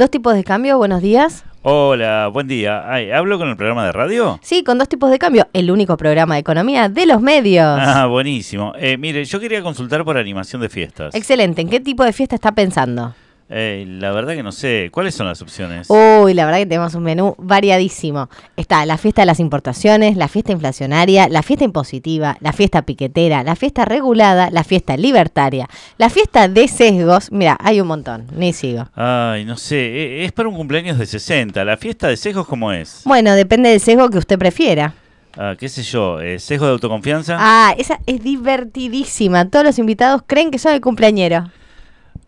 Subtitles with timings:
[0.00, 1.44] Dos tipos de cambio, buenos días.
[1.60, 2.90] Hola, buen día.
[2.90, 4.40] Ay, ¿Hablo con el programa de radio?
[4.40, 7.66] Sí, con dos tipos de cambio, el único programa de economía de los medios.
[7.78, 8.72] Ah, buenísimo.
[8.78, 11.14] Eh, mire, yo quería consultar por animación de fiestas.
[11.14, 13.14] Excelente, ¿en qué tipo de fiesta está pensando?
[13.52, 14.90] Eh, la verdad que no sé.
[14.92, 15.88] ¿Cuáles son las opciones?
[15.90, 18.28] Uy, la verdad que tenemos un menú variadísimo.
[18.56, 23.42] Está la fiesta de las importaciones, la fiesta inflacionaria, la fiesta impositiva, la fiesta piquetera,
[23.42, 27.32] la fiesta regulada, la fiesta libertaria, la fiesta de sesgos.
[27.32, 28.88] Mira, hay un montón, ni sigo.
[28.94, 29.78] Ay, no sé.
[29.80, 31.64] Eh, es para un cumpleaños de 60.
[31.64, 33.02] ¿La fiesta de sesgos cómo es?
[33.04, 34.94] Bueno, depende del sesgo que usted prefiera.
[35.36, 36.20] Ah, ¿Qué sé yo?
[36.20, 37.36] eh, ¿Sesgo de autoconfianza?
[37.38, 39.48] Ah, esa es divertidísima.
[39.48, 41.50] Todos los invitados creen que son el cumpleañero.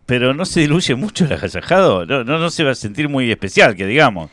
[0.06, 2.05] Pero no se diluye mucho el agasajado.
[2.06, 4.30] No, no, no se va a sentir muy especial, que digamos.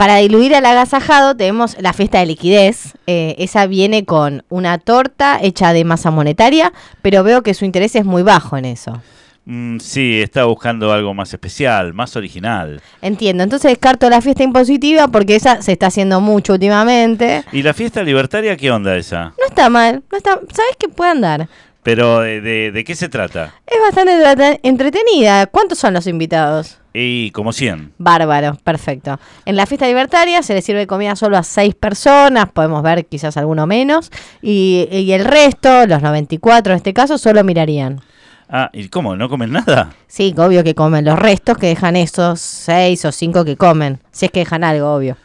[0.00, 2.94] Para diluir al agasajado tenemos la fiesta de liquidez.
[3.06, 7.94] Eh, esa viene con una torta hecha de masa monetaria, pero veo que su interés
[7.96, 9.02] es muy bajo en eso.
[9.44, 12.80] Mm, sí, está buscando algo más especial, más original.
[13.02, 17.44] Entiendo, entonces descarto la fiesta impositiva porque esa se está haciendo mucho últimamente.
[17.52, 19.34] ¿Y la fiesta libertaria qué onda esa?
[19.38, 21.48] No está mal, no está, ¿sabes qué puede andar?
[21.82, 23.54] Pero, ¿de, de, de qué se trata?
[23.66, 25.46] Es bastante entretenida.
[25.46, 26.78] ¿Cuántos son los invitados?
[26.92, 27.92] Y como 100.
[27.98, 29.18] Bárbaro, perfecto.
[29.46, 33.36] En la fiesta libertaria se le sirve comida solo a seis personas, podemos ver quizás
[33.36, 34.10] alguno menos,
[34.42, 38.00] y, y el resto, los 94 en este caso, solo mirarían.
[38.48, 39.14] Ah, ¿y cómo?
[39.16, 39.92] ¿No comen nada?
[40.08, 44.26] Sí, obvio que comen los restos que dejan esos seis o cinco que comen, si
[44.26, 45.16] es que dejan algo, obvio.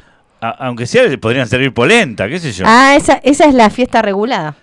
[0.42, 2.66] A- aunque sea, podrían servir polenta, qué sé yo.
[2.68, 4.56] Ah, esa, esa es la fiesta regulada.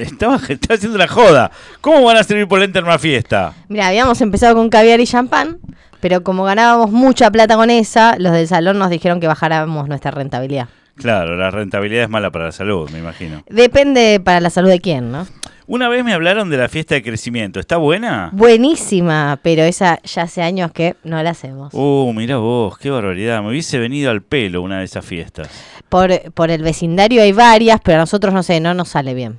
[0.00, 1.50] Est- Estaba, estaba haciendo una joda.
[1.80, 3.54] ¿Cómo van a servir polenta en una fiesta?
[3.68, 5.58] Mira, habíamos empezado con caviar y champán,
[6.00, 10.10] pero como ganábamos mucha plata con esa, los del salón nos dijeron que bajáramos nuestra
[10.10, 10.68] rentabilidad.
[10.96, 13.44] Claro, la rentabilidad es mala para la salud, me imagino.
[13.48, 15.26] Depende para la salud de quién, ¿no?
[15.68, 17.60] Una vez me hablaron de la fiesta de crecimiento.
[17.60, 18.30] ¿Está buena?
[18.32, 21.74] Buenísima, pero esa ya hace años que no la hacemos.
[21.74, 23.42] Uh, mira vos, qué barbaridad.
[23.42, 25.48] Me hubiese venido al pelo una de esas fiestas.
[25.90, 29.38] Por, por el vecindario hay varias, pero a nosotros no sé, no nos sale bien.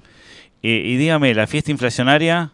[0.61, 2.51] Y, y dígame, ¿la fiesta inflacionaria?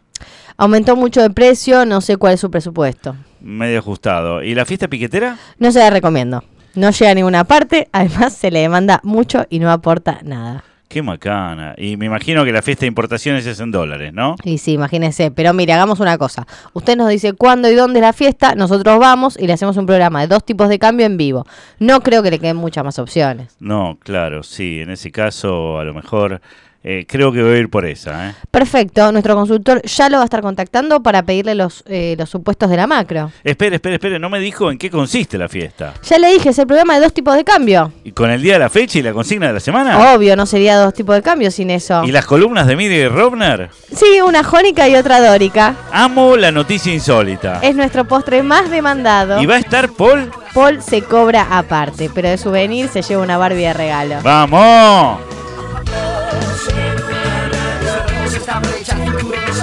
[0.58, 3.16] Aumentó mucho de precio, no sé cuál es su presupuesto.
[3.42, 4.42] Medio ajustado.
[4.42, 5.38] ¿Y la fiesta piquetera?
[5.60, 6.44] No se la recomiendo.
[6.76, 10.64] No llega a ninguna parte, además se le demanda mucho y no aporta nada.
[10.88, 11.74] Qué macana.
[11.78, 14.36] Y me imagino que la fiesta de importaciones es en dólares, ¿no?
[14.44, 15.32] Y sí, imagínense.
[15.32, 16.46] Pero mire, hagamos una cosa.
[16.74, 19.88] Usted nos dice cuándo y dónde es la fiesta, nosotros vamos y le hacemos un
[19.88, 21.46] programa de dos tipos de cambio en vivo.
[21.80, 23.56] No creo que le queden muchas más opciones.
[23.60, 24.80] No, claro, sí.
[24.80, 26.40] En ese caso, a lo mejor,
[26.88, 28.36] eh, creo que voy a ir por esa, ¿eh?
[28.52, 32.70] Perfecto, nuestro consultor ya lo va a estar contactando para pedirle los, eh, los supuestos
[32.70, 33.32] de la macro.
[33.44, 34.20] Espere, espere, espere.
[34.20, 35.96] No me dijo en qué consiste la fiesta.
[36.04, 37.92] Ya le dije, es el programa de dos tipos de cambio.
[38.04, 40.14] ¿Y con el día de la fecha y la consigna de la semana?
[40.14, 42.04] Obvio, no sería dos tipos de cambio sin eso.
[42.04, 43.72] ¿Y las columnas de Miri Robner?
[43.92, 45.76] Sí, una jónica y otra dórica.
[45.92, 47.62] Amo la noticia insólita.
[47.64, 49.42] Es nuestro postre más demandado.
[49.42, 50.30] ¿Y va a estar Paul?
[50.54, 54.18] Paul se cobra aparte, pero de souvenir se lleva una Barbie de regalo.
[54.22, 55.20] ¡Vamos!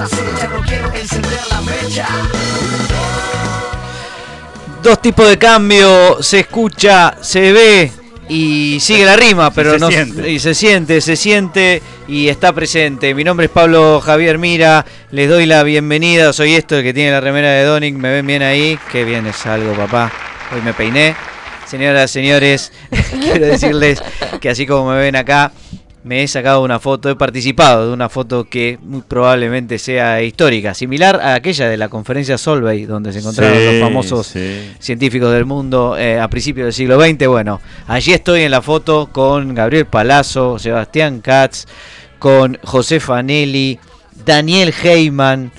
[0.03, 2.07] Acecha, no quiero encender la mecha.
[4.81, 7.91] Dos tipos de cambio, se escucha, se ve
[8.27, 10.29] y sigue la rima, pero se no siente.
[10.29, 13.13] y se siente, se siente y está presente.
[13.15, 17.11] Mi nombre es Pablo Javier Mira, les doy la bienvenida, soy esto el que tiene
[17.11, 20.11] la remera de Donic, me ven bien ahí, qué bien es algo, papá.
[20.53, 21.15] Hoy me peiné.
[21.65, 22.71] Señoras, señores,
[23.21, 24.01] quiero decirles
[24.41, 25.53] que así como me ven acá,
[26.03, 30.73] me he sacado una foto, he participado de una foto que muy probablemente sea histórica,
[30.73, 34.71] similar a aquella de la conferencia Solvay, donde se encontraron Sí, los famosos sí.
[34.79, 37.27] científicos del mundo eh, a principios del siglo XX.
[37.27, 41.65] Bueno, allí estoy en la foto con Gabriel Palazzo, Sebastián Katz,
[42.19, 43.79] con José Fanelli,
[44.25, 45.51] Daniel Heyman,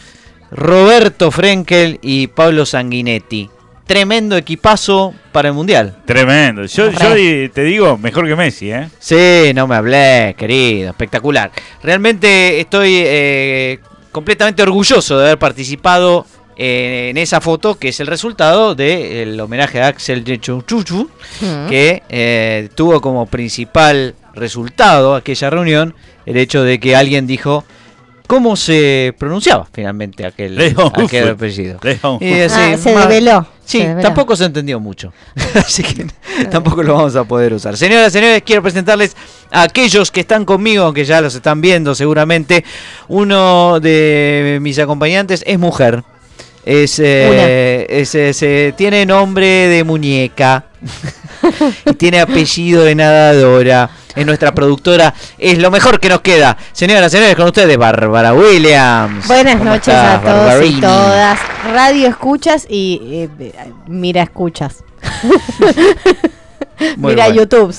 [0.50, 3.50] Roberto Frenkel y Pablo Sanguinetti.
[3.86, 5.94] Tremendo equipazo para el Mundial.
[6.06, 6.64] Tremendo.
[6.64, 8.88] Yo, yo te digo, mejor que Messi, ¿eh?
[8.98, 11.50] Sí, no me hablé, querido, espectacular.
[11.82, 13.78] Realmente estoy eh,
[14.10, 16.24] completamente orgulloso de haber participado
[16.56, 21.10] eh, en esa foto, que es el resultado del homenaje a Axel Chuchu,
[21.40, 21.68] Mm.
[21.68, 25.94] que eh, tuvo como principal resultado aquella reunión
[26.26, 27.64] el hecho de que alguien dijo
[28.26, 31.78] cómo se pronunciaba finalmente aquel, Leon aquel apellido.
[31.82, 33.46] Leon Y así, Ah, se develó.
[33.64, 34.02] Sí, se develó.
[34.02, 35.12] tampoco se entendió mucho.
[35.54, 36.06] Así que
[36.50, 37.76] tampoco lo vamos a poder usar.
[37.76, 39.16] Señoras y señores, quiero presentarles
[39.50, 42.64] a aquellos que están conmigo, que ya los están viendo seguramente.
[43.08, 46.02] Uno de mis acompañantes es mujer.
[46.66, 50.64] Es, eh, es- es, eh, tiene nombre de muñeca
[51.86, 53.90] y tiene apellido de nadadora.
[54.14, 56.56] Es nuestra productora, es lo mejor que nos queda.
[56.72, 59.26] Señoras, señores, con ustedes, Bárbara Williams.
[59.26, 61.38] Buenas ¿Cómo noches estás, a todos y todas.
[61.72, 63.52] Radio escuchas y eh,
[63.86, 64.84] mira escuchas.
[66.96, 67.34] Mira bueno.
[67.34, 67.74] YouTube.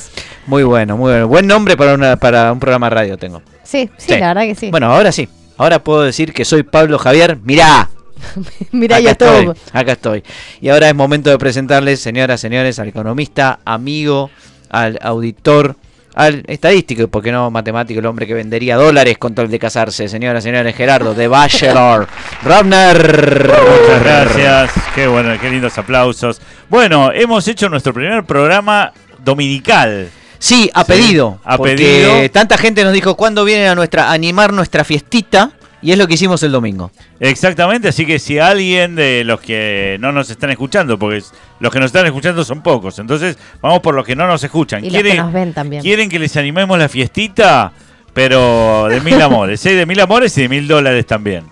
[0.48, 1.28] Muy bueno, muy bueno.
[1.28, 3.42] Buen nombre para, una, para un programa radio tengo.
[3.64, 4.72] Sí, sí, la verdad que sí.
[4.72, 5.28] Bueno, ahora sí.
[5.58, 7.38] Ahora puedo decir que soy Pablo Javier.
[7.44, 7.90] Mirá.
[8.72, 9.52] mira acá YouTube.
[9.52, 10.24] Estoy, acá estoy.
[10.62, 14.30] Y ahora es momento de presentarles, señoras, señores, al economista, amigo,
[14.70, 15.76] al auditor,
[16.16, 19.60] al estadístico, y por qué no matemático, el hombre que vendería dólares con tal de
[19.60, 20.08] casarse.
[20.08, 22.08] Señoras, señores, Gerardo, de Bachelor.
[22.44, 23.52] Ravner.
[23.52, 24.72] Muchas gracias.
[24.96, 26.42] Qué bueno, qué lindos aplausos.
[26.70, 30.10] Bueno, hemos hecho nuestro primer programa dominical.
[30.40, 31.40] Sí, a Sí, pedido.
[31.44, 32.32] a porque pedido.
[32.32, 35.52] tanta gente nos dijo cuándo vienen a nuestra a animar nuestra fiestita.
[35.86, 36.90] Y es lo que hicimos el domingo.
[37.20, 41.22] Exactamente, así que si alguien de los que no nos están escuchando, porque
[41.60, 44.84] los que nos están escuchando son pocos, entonces vamos por los que no nos escuchan.
[44.84, 45.84] Y los que ¿Quieren, nos ven también.
[45.84, 47.72] ¿Quieren que les animemos la fiestita?
[48.16, 49.76] Pero de mil amores, ¿eh?
[49.76, 51.44] de mil amores y de mil dólares también.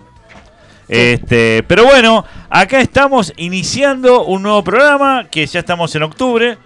[0.87, 6.57] Este, pero bueno, acá estamos iniciando un nuevo programa que ya estamos en octubre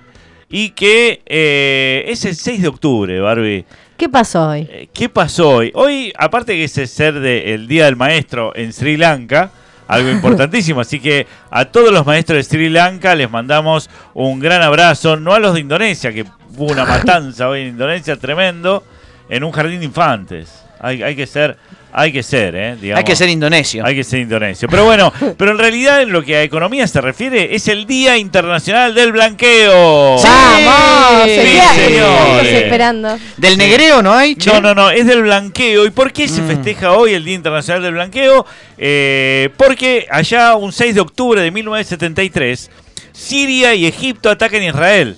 [0.50, 3.66] y que eh, es el 6 de octubre, Barbie.
[3.98, 4.68] ¿Qué pasó hoy?
[4.70, 5.72] Eh, ¿Qué pasó hoy?
[5.74, 9.50] Hoy, aparte que es el ser de- el Día del Maestro en Sri Lanka,
[9.88, 14.62] algo importantísimo, así que a todos los maestros de Sri Lanka les mandamos un gran
[14.62, 18.84] abrazo, no a los de Indonesia, que hubo una matanza hoy en Indonesia tremendo,
[19.30, 20.64] en un jardín de infantes.
[20.80, 21.58] Hay, hay que ser,
[21.92, 22.76] hay que ser, ¿eh?
[22.80, 23.00] digamos.
[23.00, 23.86] Hay que ser indonesio.
[23.86, 24.68] Hay que ser indonesio.
[24.70, 28.18] Pero bueno, pero en realidad en lo que a economía se refiere es el Día
[28.18, 30.18] Internacional del Blanqueo.
[30.20, 30.28] Sí.
[30.28, 31.24] ¡Vamos!
[31.26, 32.54] Sí, señores.
[32.64, 33.18] esperando.
[33.38, 34.36] ¿Del negreo no hay?
[34.36, 34.52] che?
[34.52, 35.86] No, no, no, es del blanqueo.
[35.86, 36.48] ¿Y por qué se Mm.
[36.48, 38.46] festeja hoy el Día Internacional del Blanqueo?
[38.78, 42.70] Eh, porque allá, un 6 de octubre de 1973,
[43.12, 45.18] Siria y Egipto atacan Israel.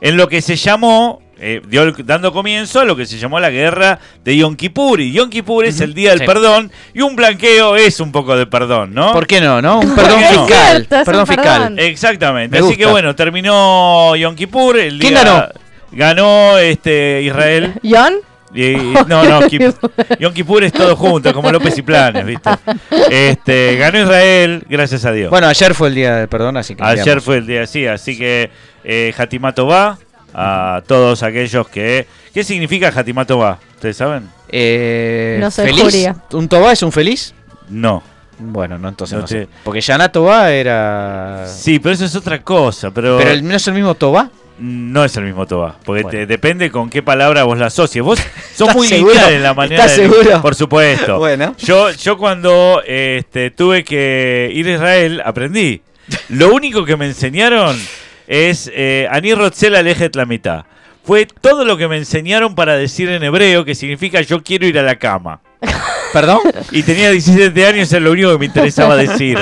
[0.00, 3.38] En lo que se llamó, eh, dio el- dando comienzo a lo que se llamó
[3.40, 5.00] la guerra de Yom Kippur.
[5.00, 6.26] Y Yom Kippur es el Día del Sí.
[6.26, 9.12] perdón y un blanqueo es un poco de perdón, ¿no?
[9.12, 9.80] ¿Por qué no, no?
[9.80, 10.46] Un perdón fiscal.
[10.86, 11.44] cierto, es un perdón fiscal.
[11.62, 11.78] perdón.
[11.78, 12.52] Exactamente.
[12.52, 12.78] Me Así gusta.
[12.84, 14.78] que bueno, terminó Yom Kippur.
[14.78, 15.48] El ¿Quién día- ganó?
[15.92, 17.74] Ganó este, Israel.
[17.84, 18.14] ¿John?
[18.54, 19.74] Y- y- no, no, Kip-
[20.18, 22.48] Yom Kippur es todo junto, como López y Planes, ¿viste?
[23.10, 25.30] Este, ganó Israel, gracias a Dios.
[25.30, 26.82] Bueno, ayer fue el día del perdón, así que.
[26.82, 27.24] Ayer digamos.
[27.24, 28.50] fue el día así, así que
[28.84, 29.98] eh, Hatimato va
[30.38, 32.06] a todos aquellos que...
[32.34, 33.58] ¿Qué significa Hatimato va?
[33.76, 34.28] ¿Ustedes saben?
[34.50, 36.10] Eh, No soy ¿Feliz?
[36.32, 37.32] ¿Un Tobá es un feliz?
[37.70, 38.02] No.
[38.38, 39.42] Bueno, no, entonces No no, sé.
[39.44, 39.48] sé.
[39.64, 41.46] Porque Yana Tobá era.
[41.48, 43.16] Sí, pero eso es otra cosa, pero...
[43.16, 44.30] Pero el- no es el mismo Tobá.
[44.58, 46.18] No es el mismo Toba, porque Bueno.
[46.18, 48.02] te- depende con qué palabra vos la asocies.
[48.02, 48.18] Vos
[48.54, 50.40] sos ¿Estás muy lineal en la manera ¿Estás de- seguro?
[50.42, 51.18] Por supuesto.
[51.18, 51.54] Bueno.
[51.58, 55.82] Yo, yo cuando este, tuve que ir a Israel, aprendí.
[56.30, 57.76] Lo único que me enseñaron
[58.26, 60.64] es eh, Ani Rotzela Lejet la mitad.
[61.04, 64.78] Fue todo lo que me enseñaron para decir en hebreo, que significa yo quiero ir
[64.78, 65.40] a la cama.
[66.12, 66.40] ¿Perdón?
[66.72, 69.38] Y tenía 17 años, es lo único que me interesaba decir.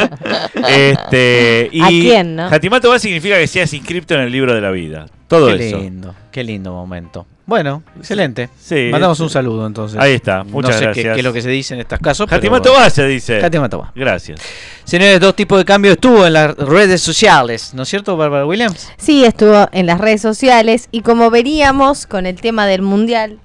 [0.68, 2.46] Este, y ¿A quién, no?
[2.46, 5.06] Hatimato va significa que seas inscripto en el libro de la vida.
[5.28, 5.78] Todo qué eso.
[5.78, 7.26] lindo, qué lindo momento.
[7.46, 8.48] Bueno, excelente.
[8.58, 8.88] Sí.
[8.90, 10.00] Mandamos un saludo entonces.
[10.00, 11.14] Ahí está, muchas no sé qué- gracias.
[11.14, 12.26] Qué, es lo que se dice en estos casos.
[12.28, 12.72] pero bueno.
[12.72, 13.44] va se dice.
[13.44, 13.92] Hatimato va.
[13.94, 14.40] Gracias.
[14.84, 18.88] Señores, dos tipos de cambio estuvo en las redes sociales, ¿no es cierto, Bárbara Williams?
[18.96, 23.38] Sí, estuvo en las redes sociales y como veríamos con el tema del mundial,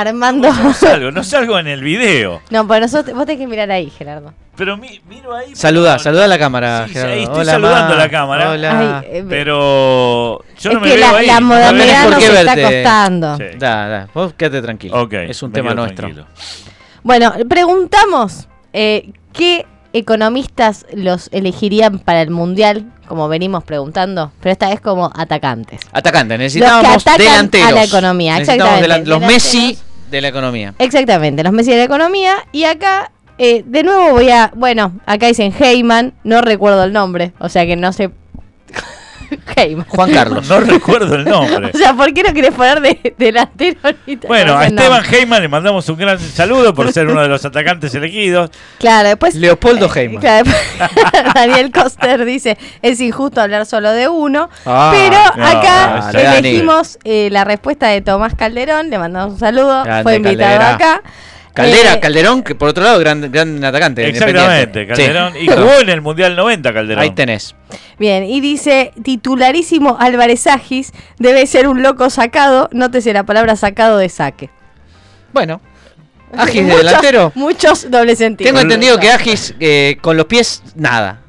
[0.00, 0.52] Armando...
[0.52, 2.40] No salgo, no salgo en el video.
[2.50, 4.32] No, pues nosotros, vos tenés que mirar ahí, Gerardo.
[4.56, 5.54] Pero mi- miro ahí.
[5.56, 7.14] Saluda, pero- saluda a la cámara, Sí, sí, Gerardo.
[7.14, 7.94] ahí estoy Hola, saludando Ma.
[7.94, 8.50] a la cámara.
[8.50, 8.98] Hola.
[9.00, 11.26] Ay, eh, Pero yo es no me que veo la, ahí.
[11.26, 13.36] la modernidad nos está costando.
[13.36, 13.44] Sí.
[13.58, 15.00] Da, da, vos quédate tranquilo.
[15.02, 15.96] Ok, es un tema nuestro.
[16.08, 16.26] tranquilo.
[17.02, 24.68] Bueno, preguntamos eh, qué economistas los elegirían para el mundial, como venimos preguntando, pero esta
[24.68, 25.80] vez como atacantes.
[25.92, 27.68] Atacante, necesitábamos delanteros.
[27.68, 29.78] a la economía, Necesitamos exactamente, delan- los Messi
[30.10, 30.74] de la economía.
[30.78, 32.34] Exactamente, los Messi de la economía.
[32.52, 34.50] Y acá, eh, de nuevo voy a.
[34.54, 38.10] Bueno, acá dicen Heyman, no recuerdo el nombre, o sea que no sé.
[39.56, 39.86] Heyman.
[39.88, 40.48] Juan Carlos.
[40.48, 41.70] No recuerdo el nombre.
[41.74, 44.28] O sea, ¿por qué no querés poner de, delantero ahorita?
[44.28, 45.02] Bueno, No a Esteban.
[45.04, 48.50] Heyman le mandamos un gran saludo por ser uno de los atacantes elegidos.
[48.78, 49.34] Claro, después.
[49.34, 50.20] Leopoldo Heyman.
[50.20, 54.48] claro, después Daniel Coster dice: es injusto hablar solo de uno.
[54.66, 58.90] Ah, pero no, acá elegimos eh, la respuesta de Tomás Calderón.
[58.90, 59.84] Le mandamos un saludo.
[59.84, 60.74] Grande, Fue invitado Caldera.
[60.74, 61.02] acá.
[61.54, 64.06] Caldera, Eh, Calderón, que por otro lado, gran, gran atacante.
[64.08, 64.86] Exactamente.
[64.88, 65.32] Calderón.
[65.34, 67.02] Sí, Y jugó en el Mundial 90, Calderón.
[67.02, 67.54] Ahí tenés.
[67.98, 73.98] Bien, y dice, titularísimo Álvarez Agis, debe ser un loco sacado, nótese la palabra sacado
[73.98, 74.50] de saque.
[75.32, 75.60] Bueno,
[76.36, 77.32] Agis de Muchos- delantero.
[77.36, 78.48] Muchos doble sentido.
[78.48, 81.20] Tengo entendido que Agis eh, con los pies, nada.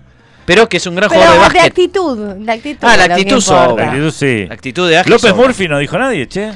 [0.45, 1.71] Pero que es un gran Pero jugador de de básquet.
[1.71, 2.87] actitud, la actitud.
[2.87, 3.85] Ah, la actitud sobra.
[3.85, 4.45] La actitud sí.
[4.47, 5.09] La actitud de Agis.
[5.09, 5.43] López sobra.
[5.45, 6.51] Murphy no dijo nadie, che.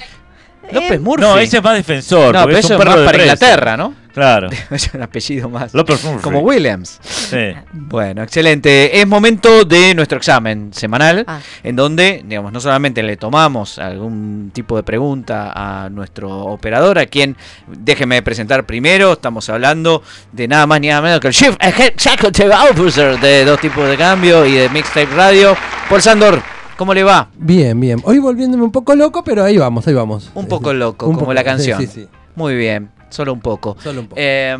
[0.71, 1.21] López Murphy.
[1.25, 2.33] No, ese es más defensor.
[2.35, 3.33] No, pero es eso un perro más de para presa.
[3.33, 3.93] Inglaterra, ¿no?
[4.13, 4.49] Claro.
[4.71, 5.73] Es un apellido más.
[5.73, 6.21] López Murphy.
[6.23, 6.99] Como Williams.
[7.03, 7.53] Sí.
[7.71, 8.99] Bueno, excelente.
[8.99, 11.39] Es momento de nuestro examen semanal, Ah.
[11.63, 17.05] en donde, digamos, no solamente le tomamos algún tipo de pregunta a nuestro operador, a
[17.05, 21.55] quien, déjeme presentar primero, estamos hablando de nada más ni nada menos que el Chief
[21.59, 25.55] Executive Officer de Dos Tipos de Cambio y de Mixtape Radio,
[25.87, 26.41] Paul Sandor.
[26.79, 27.27] ¿Cómo le va?
[27.37, 27.99] Bien, bien.
[28.05, 30.31] Hoy volviéndome un poco loco, pero ahí vamos, ahí vamos.
[30.33, 31.77] Un poco loco, Un como poco, la canción.
[31.77, 33.75] Sí, sí, Muy bien, solo un poco.
[33.83, 34.21] Solo un poco.
[34.21, 34.55] Eh,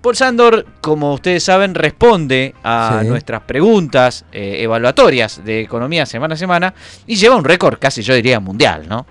[0.00, 6.36] Paul Sandor, como ustedes saben, responde a nuestras preguntas eh, evaluatorias de economía semana a
[6.36, 6.74] semana
[7.06, 9.06] y lleva un récord casi yo diría mundial, ¿no?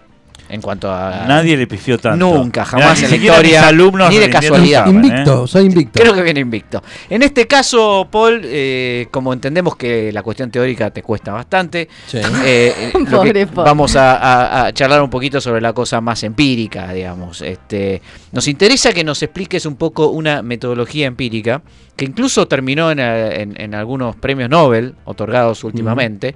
[0.49, 1.25] En cuanto a...
[1.27, 2.25] Nadie le pifió tanto.
[2.33, 4.81] Nunca, jamás en la historia, alumnos ni de casualidad.
[4.87, 5.07] examen, ¿eh?
[5.09, 5.99] invicto, soy invicto.
[6.01, 6.81] Creo que viene invicto.
[7.09, 12.17] En este caso, Paul, eh, como entendemos que la cuestión teórica te cuesta bastante, Sí.
[12.17, 13.65] eh, eh, Pobre Paul.
[13.65, 17.41] vamos a, a- a charlar un poquito sobre la cosa más empírica, digamos.
[17.41, 18.01] Este,
[18.31, 21.61] nos interesa que nos expliques un poco una metodología empírica
[21.95, 26.33] que incluso terminó en, en- en algunos premios Nobel otorgados últimamente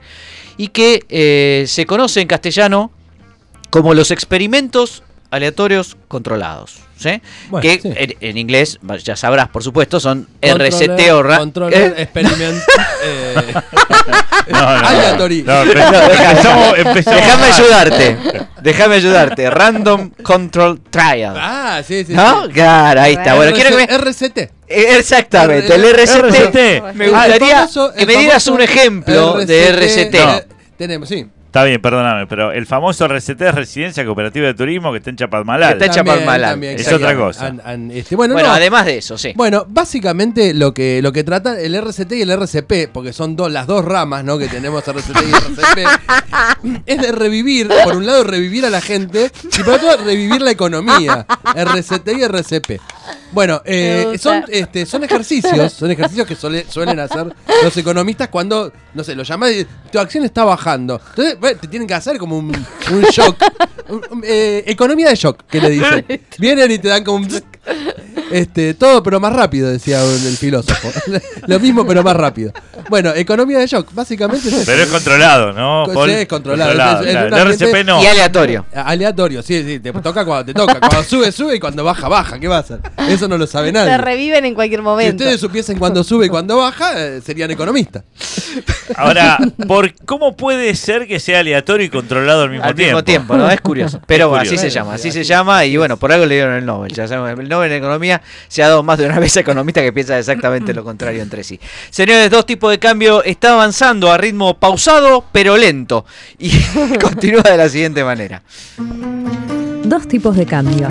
[0.58, 2.92] y que eh, se conoce en castellano
[3.74, 5.02] como los experimentos
[5.32, 6.76] aleatorios controlados.
[6.96, 7.20] ¿sí?
[7.50, 7.92] Bueno, que sí.
[7.96, 12.02] en, en inglés, ya sabrás por supuesto, son Controller- RCT o ra- Controller, ¿Eh?
[12.04, 12.62] experiment.
[13.04, 13.36] eh,
[14.52, 14.88] No, no, no.
[14.88, 15.42] Aleatory.
[15.42, 15.72] No, empe-
[16.30, 18.18] empezamos, empezamos Déjame ayudarte.
[18.62, 19.50] Déjame ayudarte.
[19.50, 21.34] Random Control Trial.
[21.36, 22.14] Ah, sí, sí.
[22.14, 22.46] ¿No?
[22.46, 22.52] sí.
[22.54, 23.34] Claro, ahí está.
[23.34, 23.98] Bueno, quiero que me...
[23.98, 24.52] RCT.
[24.68, 26.16] Exactamente, el RCT.
[26.26, 26.56] RCT.
[26.94, 30.16] Me Ah, el gustaría famoso- que me dieras un ejemplo de RCT.
[30.16, 30.42] No.
[30.78, 31.26] Tenemos, sí.
[31.54, 35.18] Está bien, perdóname, pero el famoso RCT es Residencia Cooperativa de Turismo que está en
[35.18, 35.68] Chapadmalal.
[35.68, 36.52] Que está en Chapadmalal.
[36.54, 37.46] también, Es otra cosa.
[37.46, 38.56] An- an- este, bueno, Bueno, no.
[38.56, 39.34] además de eso, sí.
[39.36, 43.52] Bueno, básicamente lo que, lo que trata el RCT y el RCP, porque son dos,
[43.52, 44.40] las dos ramas ¿no?
[44.40, 49.30] que tenemos RCT y RCP, es de revivir, por un lado revivir a la gente
[49.56, 51.28] y por otro revivir la economía.
[51.56, 52.82] RCT y RCP.
[53.34, 58.72] Bueno, eh, son, este, son ejercicios, son ejercicios que suele- suelen hacer los economistas cuando,
[58.94, 61.02] no sé, lo llaman y tu acción está bajando.
[61.10, 62.48] Entonces, bueno, te tienen que hacer como un,
[62.92, 63.36] un shock.
[63.90, 66.06] Un- un- eh, economía de shock, que le dicen.
[66.38, 67.44] Vienen y te dan como un...
[68.32, 70.90] Este, todo pero más rápido, decía el filósofo.
[71.48, 72.52] Lo mismo pero más rápido.
[72.90, 74.64] Bueno, economía de shock, básicamente es eso.
[74.66, 75.86] Pero es controlado, ¿no?
[75.86, 76.10] Sí, Paul?
[76.10, 76.72] es controlado.
[76.72, 76.76] Es-
[77.08, 77.28] es claro.
[77.28, 78.04] un El ambiente- RCP no.
[78.04, 78.66] Y aleatorio.
[78.74, 80.80] Aleatorio, sí, sí, te toca cuando te toca.
[80.80, 82.40] Cuando sube, sube y cuando baja, baja.
[82.40, 82.80] ¿Qué va a hacer?
[83.08, 83.98] Eso no lo sabe nadie.
[83.98, 85.24] reviven en cualquier Si momento.
[85.24, 88.04] ustedes supiesen cuando sube y cuando baja, eh, serían economistas.
[88.96, 92.90] Ahora, ¿por ¿cómo puede ser que sea aleatorio y controlado al mismo Al tiempo?
[92.98, 93.50] mismo tiempo, ¿no?
[93.50, 94.02] Es curioso.
[94.08, 94.64] Pero Es así curioso.
[94.64, 96.92] se llama, así se llama y bueno, por algo le dieron el Nobel.
[96.94, 99.84] Ya sabemos, el Nobel en economía se ha dado más de una vez a economistas
[99.84, 101.60] que piensan exactamente lo contrario entre sí.
[101.90, 106.06] Señores, dos tipos de cambio está avanzando a ritmo pausado pero lento
[106.40, 106.52] y
[107.02, 108.42] continúa de la siguiente manera.
[109.84, 110.88] Dos tipos de cambio.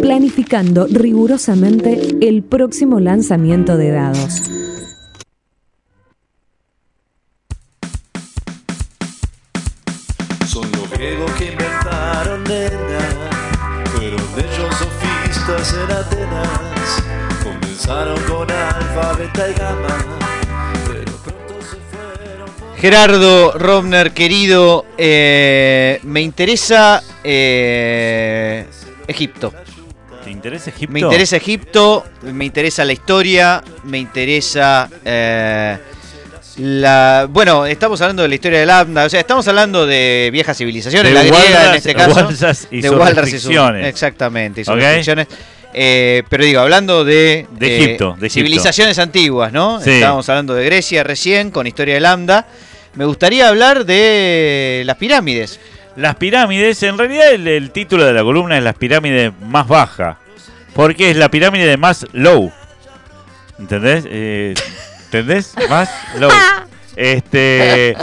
[0.00, 4.42] Planificando rigurosamente el próximo lanzamiento de dados.
[10.46, 13.30] Son los griegos que inventaron nena,
[13.92, 15.17] fueron ellos
[15.48, 17.02] sofistas en Atenas,
[17.42, 20.18] comenzaron con alfa, beta y gamma,
[20.86, 22.76] pero pronto se fueron por...
[22.76, 28.66] Gerardo Robner, querido, eh, me interesa eh,
[29.06, 29.52] Egipto.
[30.24, 30.92] ¿Te interesa Egipto?
[30.92, 35.78] Me interesa Egipto, me interesa la historia, me interesa eh,
[36.58, 37.26] la...
[37.30, 41.12] Bueno, estamos hablando de la historia del Lambda, o sea, estamos hablando de viejas civilizaciones,
[41.12, 42.28] De la griega en este caso.
[42.70, 43.54] Y de Walras y sus-.
[43.82, 44.80] Exactamente, y sus Ok.
[44.80, 45.28] restricciones.
[45.74, 48.34] Eh, pero digo, hablando de, De eh, Egipto, de Egipto.
[48.34, 49.80] civilizaciones antiguas, ¿no?
[49.80, 49.90] Sí.
[49.90, 52.46] Estábamos hablando de Grecia recién, con historia de Lambda.
[52.94, 55.60] Me gustaría hablar de las pirámides.
[55.94, 60.18] Las pirámides, en realidad el, el título de la columna es las pirámides más baja.
[60.74, 62.50] Porque es la pirámide de más low.
[63.58, 64.04] ¿Entendés?
[64.08, 64.54] Eh,
[65.10, 65.54] ¿Entendés?
[65.70, 65.88] Más
[66.18, 66.30] low.
[66.98, 67.96] Este.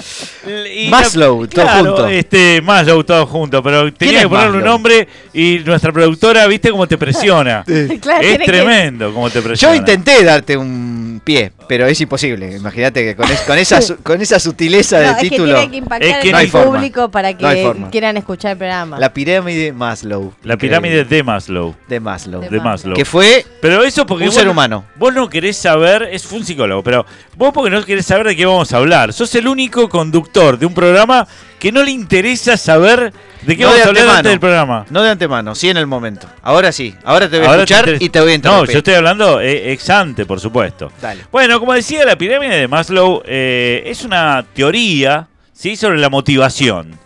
[0.75, 2.07] y Maslow, la- todo claro, junto.
[2.07, 3.61] Este, Maslow, todo junto.
[3.61, 7.63] Pero tenía que ponerle un nombre y nuestra productora, ¿viste cómo te presiona?
[8.01, 9.75] Claro, es que- tremendo cómo te Yo presiona.
[9.75, 12.55] intenté darte un pie, pero es imposible.
[12.55, 15.55] Imagínate que con, es- con esa, su- con esa sutileza No, de es que título.
[15.55, 16.71] tiene que impactar Es que en no el forma.
[16.77, 18.97] público para que No quieran escuchar el programa.
[18.99, 20.33] La pirámide Maslow.
[20.43, 21.75] La pirámide de Maslow.
[21.87, 22.41] de Maslow.
[22.49, 22.95] De Maslow.
[22.95, 24.85] Que fue Pero eso porque Un vos ser no- humano.
[24.95, 28.35] Vos no querés saber, es fue un psicólogo, pero vos porque no querés saber de
[28.35, 28.84] qué vamos a hablar.
[29.13, 31.27] Sos el único conductor de un programa
[31.59, 33.11] que no le interesa saber
[33.41, 34.85] de qué No de vamos a hablar antes del programa.
[34.89, 36.27] no de antemano, sí en el momento.
[36.43, 38.71] Ahora sí, ahora te voy a Ahora escuchar y te voy a No, interrumpir.
[38.73, 40.91] yo estoy hablando eh, ex ante, por supuesto.
[41.01, 41.25] Dale.
[41.31, 45.75] Bueno, como decía, la pirámide de Maslow eh, es una teoría ¿sí?
[45.75, 46.97] sobre la motivación.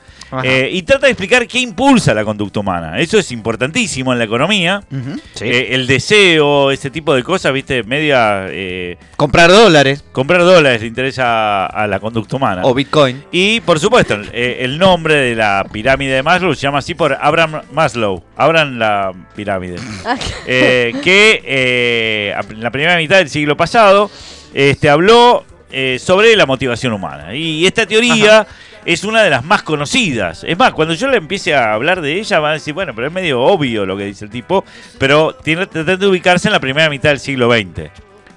[0.43, 2.99] Eh, y trata de explicar qué impulsa la conducta humana.
[2.99, 4.83] Eso es importantísimo en la economía.
[5.33, 5.45] Sí.
[5.45, 8.45] Eh, el deseo, ese tipo de cosas, viste, media...
[8.49, 12.61] eh, Comprar dólares comprar dólares le interesa a, a la conducta humana.
[12.65, 13.23] o Bitcoin.
[13.31, 17.17] Y por supuesto, eh, el nombre de la pirámide de Maslow se llama así por
[17.19, 18.23] Abraham Maslow.
[18.35, 19.77] Abran la pirámide.
[20.51, 24.09] Eh, que eh, en la primera mitad del siglo pasado
[24.53, 27.35] este, habló eh, sobre la motivación humana.
[27.35, 28.47] Y esta teoría
[28.93, 30.43] es una de las más conocidas.
[30.43, 33.05] Es más, cuando yo le empiece a hablar de ella, van a decir, bueno, pero
[33.05, 34.65] es medio obvio lo que dice el tipo,
[34.97, 37.91] pero tiene que tratar de ubicarse en la primera mitad del siglo XX.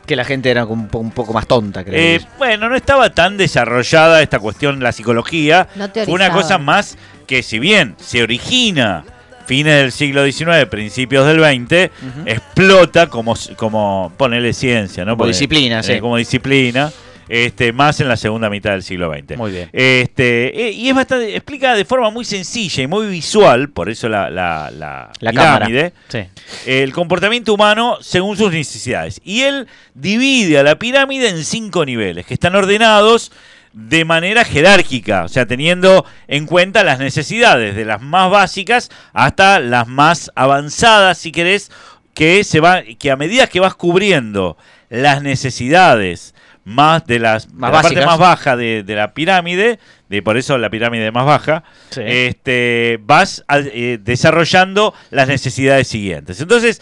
[0.04, 1.98] Que la gente era como un, un poco más tonta, creo.
[1.98, 5.68] Eh, bueno, no estaba tan desarrollada esta cuestión, la psicología.
[5.74, 9.04] No Fue una cosa más que si bien se origina
[9.46, 11.90] fines del siglo XIX, principios del XX,
[12.26, 15.12] explota como, como ponele ciencia, ¿no?
[15.12, 15.98] Como Porque, disciplina, eh, sí.
[16.00, 16.92] Como disciplina,
[17.28, 19.36] este, más en la segunda mitad del siglo XX.
[19.36, 19.68] Muy bien.
[19.72, 24.08] Este, eh, y es bastante, explica de forma muy sencilla y muy visual, por eso
[24.08, 26.20] la, la, la, pirámide, Sí.
[26.66, 29.20] el comportamiento humano según sus necesidades.
[29.24, 33.32] Y él divide a la pirámide en cinco niveles, que están ordenados
[33.72, 39.60] de manera jerárquica, o sea, teniendo en cuenta las necesidades de las más básicas hasta
[39.60, 41.70] las más avanzadas, si querés,
[42.14, 44.58] que se va, que a medida que vas cubriendo
[44.90, 49.78] las necesidades más de las Más de la parte más baja de, de la pirámide,
[50.08, 52.02] de por eso la pirámide más baja, Sí.
[52.04, 56.40] este, vas a- eh, desarrollando las necesidades siguientes.
[56.40, 56.80] Entonces,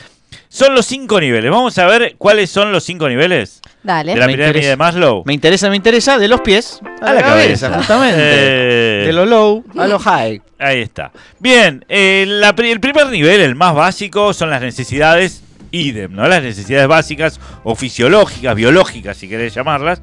[0.48, 1.50] son los cinco niveles.
[1.50, 4.14] Vamos a ver cuáles son los cinco niveles Dale.
[4.14, 4.68] de la Me pirámide interesa.
[4.70, 5.22] de Maslow.
[5.24, 8.16] Me interesa, me interesa de los pies a, la, cabeza, justamente.
[8.20, 10.42] Eh, De lo low a lo high.
[10.58, 11.10] Ahí está.
[11.38, 16.26] Bien, eh, la el primer nivel, el más básico, son las necesidades idem, ¿no?
[16.28, 20.02] Las necesidades básicas o fisiológicas, biológicas, si querés llamarlas,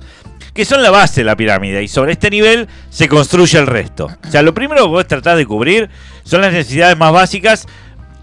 [0.54, 1.84] que son la base de la pirámide.
[1.84, 4.08] Y sobre este nivel se construye el resto.
[4.28, 5.90] O sea, lo primero que vos tratás de cubrir
[6.24, 7.68] son las necesidades más básicas,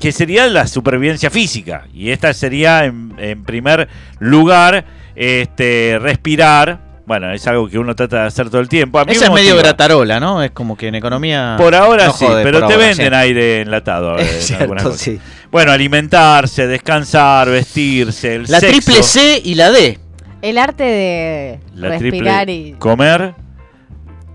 [0.00, 1.87] que sería la supervivencia física.
[1.94, 6.93] Y esta sería, en, en primer lugar, este, respirar.
[7.07, 8.99] Bueno, es algo que uno trata de hacer todo el tiempo.
[8.99, 10.43] A mí Esa me es medio gratarola, ¿no?
[10.43, 11.55] Es como que en economía.
[11.59, 13.14] Por ahora no sí, jode, pero te ahora, venden sí.
[13.14, 14.19] aire enlatado.
[14.19, 15.21] eh, en cierto, sí.
[15.51, 19.99] Bueno, alimentarse, descansar, vestirse, el La sexo, triple C y la D.
[20.40, 22.73] El arte de la respirar triple y.
[22.79, 23.35] comer.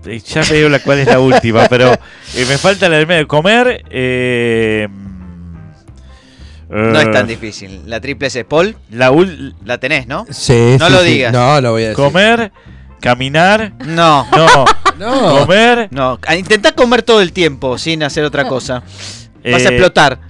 [0.06, 3.26] Eh, Ya veo la cuál es la última, pero eh, me falta la del medio.
[3.26, 3.84] Comer.
[3.90, 4.88] eh,
[6.70, 7.82] No eh, es tan difícil.
[7.86, 8.44] La triple C.
[8.44, 10.24] Paul, La ul- la tenés, ¿no?
[10.30, 11.06] Sí, No sí, lo sí.
[11.12, 11.32] digas.
[11.32, 12.04] No, lo voy a decir.
[12.04, 12.52] comer,
[13.00, 13.72] caminar.
[13.86, 14.26] No.
[14.36, 14.64] No,
[14.98, 15.38] No.
[15.40, 15.88] comer.
[15.90, 18.82] No, intentá comer todo el tiempo sin hacer otra cosa.
[18.82, 20.20] Vas eh, a explotar.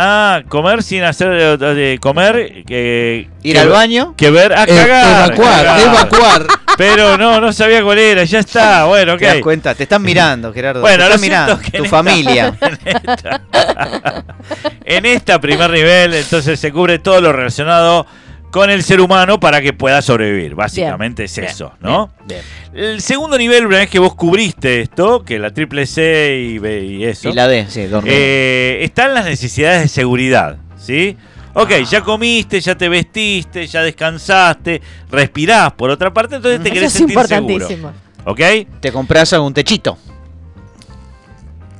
[0.00, 1.28] Ah, comer sin hacer.
[1.32, 2.64] eh, eh, comer.
[2.68, 4.14] eh, Ir que- al baño.
[4.16, 4.52] Que ver.
[4.52, 5.26] A E- cagar.
[5.32, 5.80] evacuar, cagar.
[5.80, 6.46] evacuar.
[6.78, 9.18] Pero no, no sabía cuál era, ya está, bueno, ok.
[9.18, 10.80] Te das cuenta, te están mirando, Gerardo.
[10.80, 11.56] Bueno, te están mirando.
[11.58, 12.54] Tu esta- familia.
[12.84, 13.40] en esta,
[14.84, 18.06] en esta primer nivel, entonces se cubre todo lo relacionado
[18.50, 20.54] con el ser humano para que pueda sobrevivir.
[20.54, 22.10] Básicamente es Bien, eso, ¿no?
[22.26, 22.40] bien,
[22.74, 26.84] El segundo nivel, una vez que vos cubriste esto, que la triple C y, B
[26.84, 31.16] y eso, Y la D, sí, eh, están las necesidades de seguridad, ¿sí?
[31.54, 31.80] Ok, Ah.
[31.90, 34.80] ya comiste, ya te vestiste, ya descansaste,
[35.10, 37.92] respirás por otra parte, entonces te Eso querés es sentir seguro.
[38.24, 38.40] ¿Ok?
[38.80, 39.98] Te compras algún techito.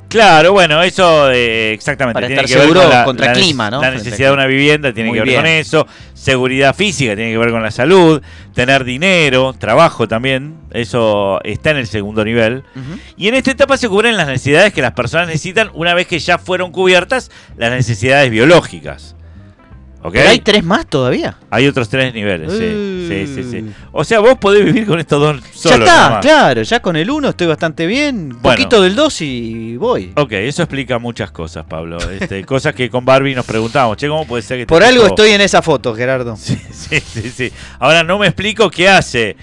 [0.08, 2.14] Claro, bueno, eso eh, exactamente.
[2.14, 3.82] Para tiene estar que ver seguro con la, contra la clima, ¿no?
[3.82, 5.86] La necesidad de una vivienda tiene Muy que ver con eso.
[6.14, 8.22] Seguridad física tiene que ver con la salud.
[8.54, 10.56] Tener dinero, trabajo también.
[10.70, 12.64] Eso está en el segundo nivel.
[13.16, 16.18] Y en esta etapa se cubren las necesidades que las personas necesitan una vez que
[16.18, 19.14] ya fueron cubiertas las necesidades biológicas.
[20.16, 21.36] Hay tres más todavía.
[21.50, 22.64] Hay otros tres niveles, sí.
[22.64, 23.08] Uh.
[23.08, 23.64] sí, sí, sí.
[23.92, 25.78] O sea, vos podés vivir con estos dos solos.
[25.78, 26.62] ya está, claro.
[26.62, 28.28] Ya con el uno estoy bastante bien.
[28.28, 28.42] Bueno.
[28.42, 30.12] Poquito del 2 y voy.
[30.16, 31.98] Ok, eso explica muchas cosas, Pablo.
[32.10, 35.02] Este, cosas que con Barbie nos preguntamos, che, ¿cómo puede ser que te Por algo
[35.02, 35.14] tocó?
[35.14, 36.36] estoy en esa foto, Gerardo.
[36.48, 37.52] Sí, sí, sí, sí.
[37.78, 39.36] Ahora no me explico qué hace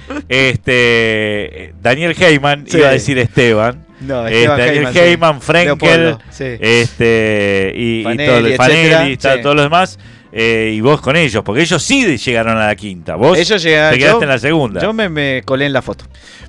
[0.56, 2.78] este Daniel Heyman, Sí.
[2.78, 3.86] iba a decir Esteban.
[4.01, 6.43] No, Este, Daniel Heyman, Frenkel, Leopoldo, sí.
[6.60, 9.41] este y, y todo, Fanelli, etcétera, sí.
[9.41, 9.99] todos los demás,
[10.38, 13.15] eh, y vos con ellos, porque ellos sí llegaron a la quinta.
[13.15, 13.93] Vos Ellos llegaron.
[13.93, 14.82] te quedaste yo- en la segunda.
[14.82, 16.04] Yo me, me colé en la foto.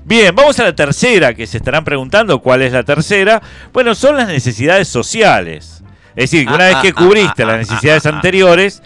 [0.05, 3.40] Bien, vamos a la tercera, que se estarán preguntando cuál es la tercera.
[3.72, 5.85] Bueno, son las necesidades sociales.
[6.16, 8.09] Es decir, que una Ah, vez ah, que ah, cubriste ah, las necesidades ah.
[8.09, 8.83] anteriores,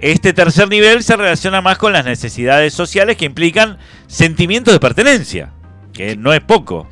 [0.00, 3.78] este tercer nivel se relaciona más con las necesidades sociales que implican
[4.08, 5.50] sentimientos de pertenencia,
[5.92, 6.88] que no es poco.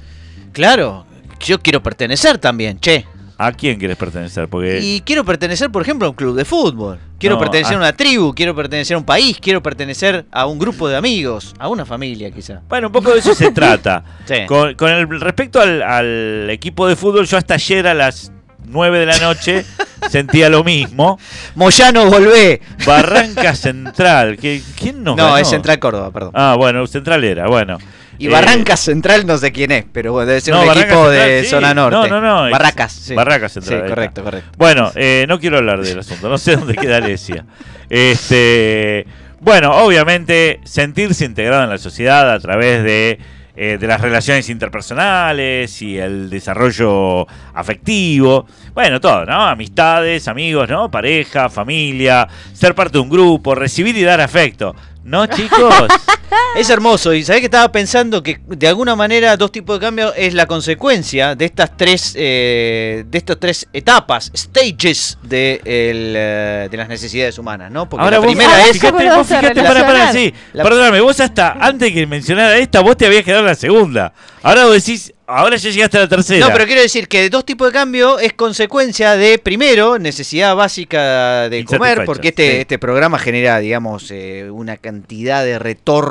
[0.52, 1.04] Claro,
[1.40, 3.06] yo quiero pertenecer también, che.
[3.42, 4.48] ¿A quién quieres pertenecer?
[4.48, 6.98] Porque Y quiero pertenecer, por ejemplo, a un club de fútbol.
[7.18, 10.44] Quiero No, pertenecer a- a una tribu, quiero pertenecer a un país, quiero pertenecer a
[10.46, 12.60] un grupo de amigos, a una familia quizá.
[12.68, 14.04] Bueno, un poco de eso se trata.
[14.26, 14.34] Sí.
[14.46, 18.30] Con, con el respecto al, al equipo de fútbol, yo hasta ayer a las
[18.66, 19.64] 9 de la noche
[20.10, 21.18] sentía lo mismo.
[21.54, 22.60] Moyano, volvé.
[22.86, 24.36] Barranca Central.
[24.36, 25.38] ¿qué- ¿Quién nos No, ganó?
[25.38, 26.32] es Central Córdoba, perdón.
[26.34, 27.78] Ah, bueno, Central era, bueno.
[28.20, 31.06] Y Eh, Barrancas Central no sé quién es, pero bueno, debe ser no, un equipo
[31.06, 31.48] Central, de sí.
[31.48, 31.96] zona norte.
[31.96, 32.50] No, no, no.
[32.50, 33.14] Barracas, sí.
[33.14, 33.82] Barracas Central.
[33.82, 34.50] Sí, correcto, correcto.
[34.58, 37.46] Bueno, eh, no quiero hablar del asunto, no sé dónde queda Alesia.
[37.88, 39.06] Este,
[39.40, 43.18] bueno, obviamente sentirse integrado en la sociedad a través de,
[43.56, 48.46] eh, de las relaciones interpersonales y el desarrollo afectivo.
[48.74, 49.46] Bueno, todo, ¿no?
[49.46, 50.90] Amistades, amigos, ¿no?
[50.90, 54.76] Pareja, familia, ser parte de un grupo, recibir y dar afecto.
[55.04, 55.86] ¿No, chicos?
[56.56, 60.12] Es hermoso, y sabés que estaba pensando que de alguna manera dos tipos de cambio
[60.14, 66.68] es la consecuencia de estas tres, eh, de estas tres etapas, stages de, el, eh,
[66.70, 67.88] de las necesidades humanas, ¿no?
[67.88, 69.62] Porque Ahora la vos, primera ahora es sí, ¿cómo fíjate, lo vos vas a fíjate,
[69.62, 70.14] para, para, relacionar?
[70.14, 70.34] sí.
[70.52, 74.12] La- Perdóname, vos hasta antes que mencionara esta, vos te habías quedado en la segunda.
[74.42, 76.46] Ahora vos decís, ahora ya llegaste a la tercera.
[76.46, 81.48] No, pero quiero decir que dos tipos de cambio es consecuencia de, primero, necesidad básica
[81.50, 82.56] de comer, porque este, sí.
[82.62, 85.58] este programa genera, digamos, eh, una cantidad de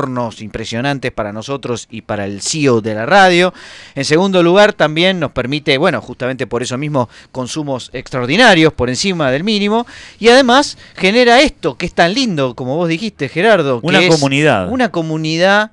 [0.10, 3.54] retornos impresionantes para nosotros y para el CEO de la radio.
[3.96, 9.32] En segundo lugar, también nos permite, bueno, justamente por eso mismo, consumos extraordinarios por encima
[9.32, 9.86] del mínimo.
[10.20, 13.82] Y además genera esto, que es tan lindo, como vos dijiste, Gerardo.
[13.82, 14.70] que Una es comunidad.
[14.70, 15.72] Una comunidad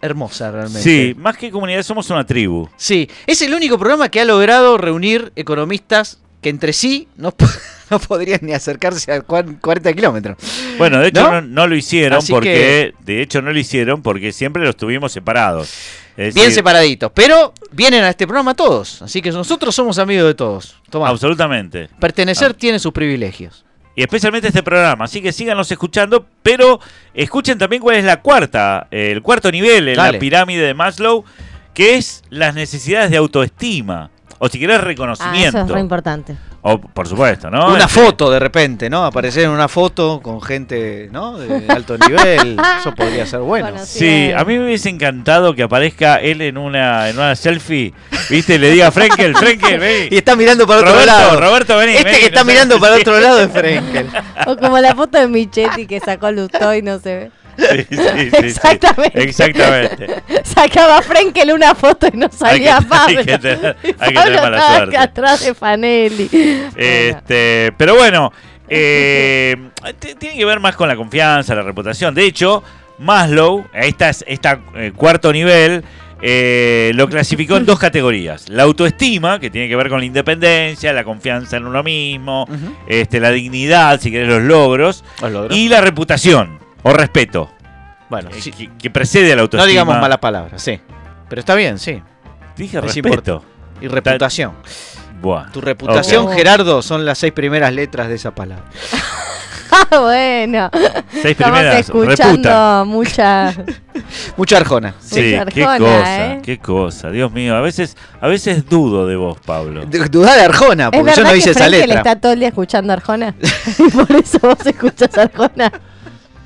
[0.00, 0.82] hermosa realmente.
[0.82, 2.68] Sí, más que comunidad somos una tribu.
[2.76, 7.34] Sí, es el único programa que ha logrado reunir economistas que entre sí no,
[7.90, 10.36] no podrían ni acercarse a cuan- 40 kilómetros.
[10.78, 11.40] Bueno, de hecho ¿No?
[11.40, 15.10] no, no lo hicieron Así porque, de hecho no lo hicieron porque siempre los tuvimos
[15.10, 15.72] separados.
[16.16, 20.26] Es Bien decir, separaditos, pero vienen a este programa todos, así que nosotros somos amigos
[20.26, 20.76] de todos.
[20.90, 21.88] Tomá, Absolutamente.
[21.98, 22.56] pertenecer Ah.
[22.56, 23.64] tiene sus privilegios.
[23.96, 25.06] Y especialmente este programa.
[25.06, 26.78] Así que síganos escuchando, pero
[27.14, 30.12] escuchen también cuál es la cuarta, el cuarto nivel en Dale.
[30.12, 31.24] la pirámide de Maslow,
[31.72, 34.10] que es las necesidades de autoestima.
[34.38, 35.58] O si querés Ah, reconocimiento.
[35.58, 36.36] eso es re importante.
[36.62, 37.68] o, por supuesto, ¿no?
[37.68, 39.04] una Este, foto de repente, ¿no?
[39.04, 41.36] Aparecer en una foto con gente, ¿no?
[41.38, 43.68] De alto nivel, eso podría ser bueno.
[43.70, 47.92] Bueno, Sí, a mí me hubiese encantado que aparezca él en una, en una selfie,
[48.30, 48.54] ¿viste?
[48.56, 50.08] Y le diga, Frenkel, Frenkel, vení.
[50.10, 51.40] Y está mirando para otro Roberto, lado.
[51.40, 54.08] Roberto, vení, Este vení, que está no mirando para otro lado es Frenkel.
[54.46, 57.30] O como la foto de Michetti que sacó Lustó y no se ve.
[57.56, 58.36] Sí, sí, sí, sí.
[58.46, 59.22] Exactamente.
[59.22, 60.06] Exactamente.
[60.44, 63.20] Sacaba Frenkel una foto y no salía Pablo.
[63.20, 64.96] hay que tener- hay que tener mala suerte.
[64.96, 66.28] atrás de Fanelli.
[66.28, 66.70] Bueno.
[66.76, 68.32] Este, pero bueno,
[68.68, 69.56] eh,
[70.18, 72.14] tiene que ver más con la confianza, la reputación.
[72.14, 72.62] De hecho,
[72.98, 75.84] Maslow, esta, es- esta eh, cuarto nivel,
[76.26, 78.48] eh, lo clasificó en dos categorías.
[78.48, 82.46] La autoestima, que tiene que ver con la independencia, la confianza en uno mismo,
[82.86, 85.54] este, la dignidad, si querés, los logros, Os logro.
[85.54, 87.50] y la reputación o respeto,
[88.08, 88.52] bueno, eh, sí.
[88.52, 89.64] que, que precede a la autoestima.
[89.64, 90.78] no digamos malas palabras, sí.
[91.28, 92.00] Pero está bien, sí.
[92.56, 93.44] Dije Es respeto.
[93.80, 94.52] Y reputación.
[95.20, 95.50] Buah.
[95.50, 96.34] Tu reputación, Ok.
[96.34, 98.64] Gerardo, son las seis primeras letras de esa palabra.
[99.90, 100.70] Bueno.
[101.10, 102.84] Seis Estamos primeras, escuchando reputa.
[102.84, 103.54] mucha.
[104.36, 104.94] Mucha arjona.
[105.00, 106.40] Sí, Mucha qué Arjona, cosa, ¿eh?
[106.44, 107.56] qué cosa, Dios mío.
[107.56, 109.84] A veces, a veces dudo de vos, Pablo.
[110.10, 111.96] Dudá de Arjona, ¿Es porque yo verdad no que hice esa Frenkel letra.
[111.96, 113.34] está todo el día escuchando Arjona?
[113.78, 115.72] y por eso vos escuchas Arjona.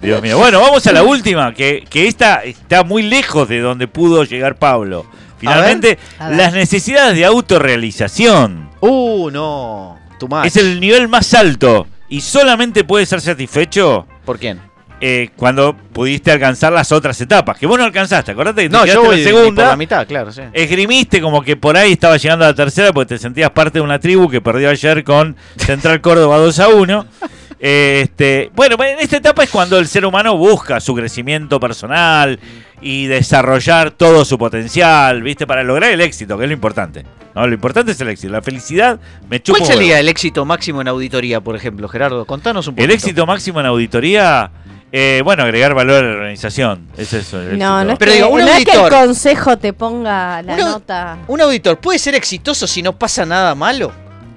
[0.00, 0.38] Dios mío.
[0.38, 4.56] Bueno, vamos a la última, que, que esta está muy lejos de donde pudo llegar
[4.56, 5.04] Pablo.
[5.38, 6.36] Finalmente, A ver.
[6.38, 8.70] las necesidades de autorrealización.
[8.80, 9.98] Uh, no.
[10.18, 10.48] Tu madre.
[10.48, 14.60] Es el nivel más alto y solamente puede ser satisfecho ¿Por quién?
[15.00, 18.32] eh, cuando pudiste alcanzar las otras etapas, que vos no alcanzaste.
[18.32, 19.40] Acordate que te No, yo voy la segunda.
[19.40, 19.62] segunda.
[19.62, 20.42] por la mitad, claro, sí.
[20.52, 23.82] Esgrimiste como que por ahí estaba llegando a la tercera porque te sentías parte de
[23.84, 27.06] una tribu que perdió ayer con Central Córdoba 2 a 1.
[27.60, 32.38] Este, bueno, en esta etapa es cuando el ser humano busca su crecimiento personal
[32.80, 35.46] y desarrollar todo su potencial, ¿viste?
[35.46, 37.04] Para lograr el éxito, que es lo importante.
[37.34, 37.46] ¿no?
[37.46, 38.32] Lo importante es el éxito.
[38.32, 42.24] La felicidad me chupa ¿Cuál sería el éxito máximo en auditoría, por ejemplo, Gerardo?
[42.24, 42.84] Contanos un poco.
[42.84, 44.50] El éxito máximo en auditoría,
[44.92, 46.86] eh, bueno, agregar valor a la organización.
[46.96, 47.40] Es eso.
[47.42, 47.84] el No, éxito.
[47.84, 50.58] no es, Pero que, digo, un no es que el consejo te ponga la Un
[50.60, 51.18] nota.
[51.26, 53.90] Un auditor puede ser exitoso si no pasa nada malo.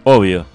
[0.03, 0.47] Obvio.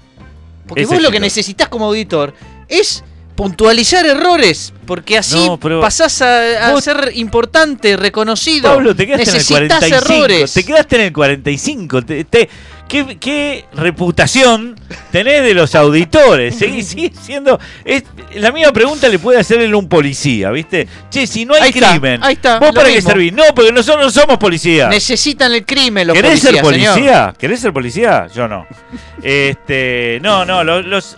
[0.66, 2.34] Porque Es vos lo que necesitas como auditor
[2.68, 4.72] es puntualizar errores.
[4.86, 8.70] Porque así No, pasás a, ser importante, reconocido.
[8.70, 9.68] Pablo, te quedaste Necesitas en el
[10.00, 10.14] 45.
[10.14, 10.52] errores.
[10.54, 12.02] Te quedaste en el 45.
[12.02, 12.48] Te, te-
[12.88, 14.76] ¿Qué, qué reputación
[15.10, 16.54] tenés de los auditores?
[16.58, 17.58] Seguís siendo.
[17.84, 18.04] es-
[18.36, 20.86] la misma pregunta le puede hacer él a un policía, ¿viste?
[21.10, 23.32] Che, si no hay Ahí está, crimen, ahí está, ¿vos para qué servís?
[23.32, 24.88] No, porque nosotros no somos policía.
[24.88, 26.94] Necesitan el crimen los ¿Querés policías, ser policía?
[26.94, 27.36] señor.
[27.36, 28.28] ¿Querés ser policía?
[28.32, 28.66] Yo no.
[29.22, 31.16] Este, no, no, lo- los,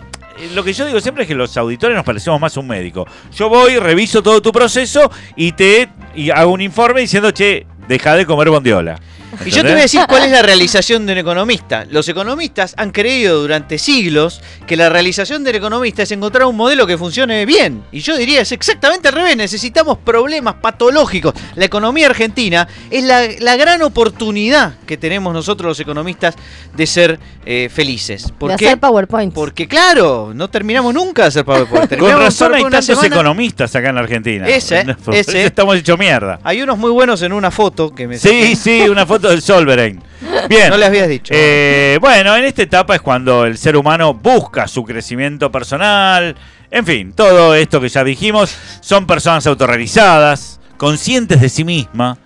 [0.53, 3.05] lo que yo digo siempre es que los auditores nos parecemos más a un médico.
[3.35, 8.15] Yo voy, reviso todo tu proceso y te y hago un informe diciendo, che, deja
[8.15, 8.99] de comer bondiola.
[9.45, 11.85] Y yo te voy a decir cuál es la realización de un economista.
[11.89, 16.85] Los economistas han creído durante siglos que la realización del economista es encontrar un modelo
[16.85, 17.83] que funcione bien.
[17.91, 19.37] Y yo diría es exactamente al revés.
[19.37, 21.33] Necesitamos problemas patológicos.
[21.55, 26.35] La economía argentina es la, la gran oportunidad que tenemos nosotros los economistas
[26.75, 28.31] de ser eh, felices.
[28.37, 28.67] ¿Por de qué?
[28.67, 29.33] hacer PowerPoint.
[29.33, 31.97] Porque claro, no terminamos nunca de hacer PowerPoint.
[31.97, 33.07] Con razón hay tantos semana.
[33.07, 34.47] economistas acá en la Argentina.
[34.47, 35.45] Ese, ese.
[35.45, 36.39] Estamos hecho mierda.
[36.43, 40.01] Hay unos muy buenos en una foto que me Sí, sí, una foto del Solverein.
[40.49, 40.69] Bien.
[40.69, 41.33] No le habías dicho.
[41.35, 46.35] Eh, bueno, en esta etapa es cuando el ser humano busca su crecimiento personal.
[46.71, 52.17] En fin, todo esto que ya dijimos, son personas autorrealizadas, conscientes de sí misma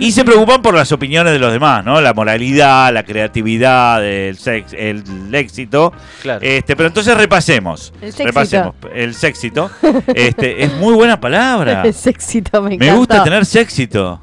[0.00, 2.00] y se preocupan por las opiniones de los demás, ¿no?
[2.00, 5.92] La moralidad, la creatividad, el, sex, el, éxito.
[6.22, 6.40] Claro.
[6.42, 7.92] Este, pero entonces repasemos.
[8.00, 8.24] El sexito.
[8.24, 8.74] repasemos.
[8.94, 9.70] El sexito.
[10.14, 11.82] Este, es muy buena palabra.
[11.84, 12.96] El sexito me Me encantó.
[12.96, 14.20] gusta tener sexito.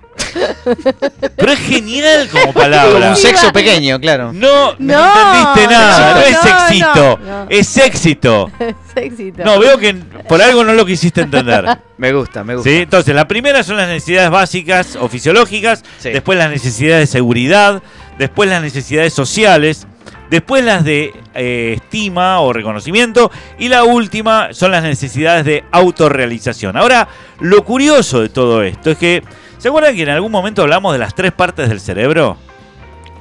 [1.36, 3.10] Pero es genial como Como palabra.
[3.10, 4.34] un sexo pequeño, claro.
[4.34, 6.10] No, no, No, entendiste nada.
[6.14, 7.20] No, no, es éxito.
[7.24, 7.46] no.
[7.50, 8.52] Es éxito.
[8.94, 9.44] Sexito.
[9.44, 9.94] No, veo que
[10.28, 11.66] por algo no lo quisiste entender.
[11.98, 12.70] Me gusta, me gusta.
[12.70, 12.78] ¿Sí?
[12.78, 16.10] Entonces, la primera son las necesidades básicas o fisiológicas, Sí.
[16.12, 17.82] después las necesidades de seguridad,
[18.20, 19.88] después las necesidades sociales,
[20.30, 26.78] después las de eh, estima o reconocimiento y la última son las necesidades de autorrealización.
[26.78, 27.08] Ahora,
[27.40, 29.24] lo curioso de todo esto es que,
[29.58, 32.38] ¿se acuerdan que en algún momento hablamos de las tres partes del cerebro?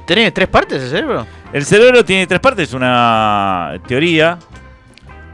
[0.05, 1.27] ¿Tenés tres partes el cerebro?
[1.51, 4.37] El cerebro tiene tres partes, una teoría.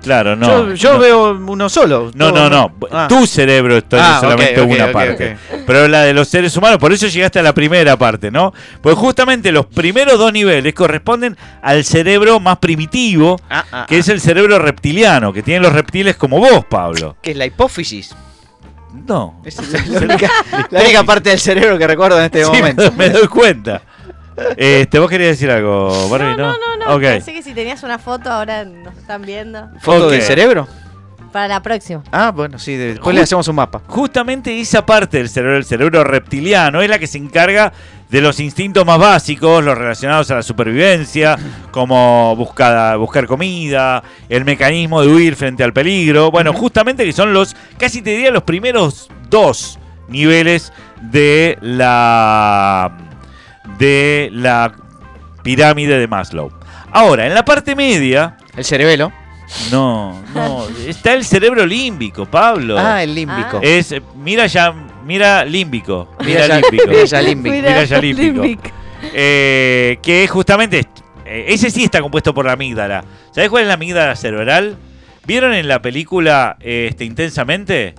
[0.01, 0.45] Claro, no.
[0.45, 0.99] yo yo no.
[0.99, 2.11] veo uno solo.
[2.13, 2.73] No, no, no.
[2.91, 3.05] Ah.
[3.07, 5.37] Tu cerebro es Ah, solamente una parte.
[5.65, 8.53] Pero la de los seres humanos, por eso llegaste a la primera parte, ¿no?
[8.81, 14.09] Pues justamente los primeros dos niveles corresponden al cerebro más primitivo, Ah, ah, que es
[14.09, 17.15] el cerebro reptiliano, que tienen los reptiles como vos, Pablo.
[17.21, 18.13] Que es la hipófisis.
[18.93, 19.41] No.
[19.43, 20.29] Esa es la, única,
[20.69, 22.91] la única parte del cerebro que recuerdo en este Sí, momento.
[22.93, 23.81] me doy cuenta.
[24.57, 26.95] Este, vos querías decir algo, Barbie, No, no, no, no.
[26.95, 27.01] Ok.
[27.01, 29.69] Pensé que si tenías una foto ahora nos están viendo.
[29.81, 30.11] ¿Foto Ok.
[30.11, 30.67] del cerebro?
[31.33, 32.01] Para la próxima.
[32.11, 33.81] Ah, bueno, sí, de- después le hacemos un mapa.
[33.87, 37.73] Justamente esa parte del cerebro, el cerebro reptiliano, es la que se encarga
[38.09, 41.35] de los instintos más básicos, los relacionados a la supervivencia,
[41.71, 46.29] como buscar, buscar comida, el mecanismo de huir frente al peligro.
[46.29, 52.95] Bueno, justamente que son los, casi te diría, los primeros dos niveles de la,
[53.79, 54.71] de la
[55.41, 56.51] pirámide de Maslow.
[56.91, 59.11] Ahora, en la parte media, El cerebelo.
[59.71, 62.77] No, no, está el cerebro límbico, Pablo.
[62.77, 63.59] Ah, el límbico.
[63.61, 64.73] Es, mira ya,
[65.05, 66.09] mira límbico.
[66.25, 66.87] Mira, límbico.
[66.87, 67.55] mira ya límbico.
[67.55, 68.43] Mira ya límbico.
[68.43, 68.69] límbico.
[69.13, 70.85] Eh, que justamente,
[71.25, 73.03] eh, ese sí está compuesto por la amígdala.
[73.31, 74.77] ¿Sabés cuál es la amígdala cerebral?
[75.25, 77.95] ¿Vieron en la película este, Intensamente?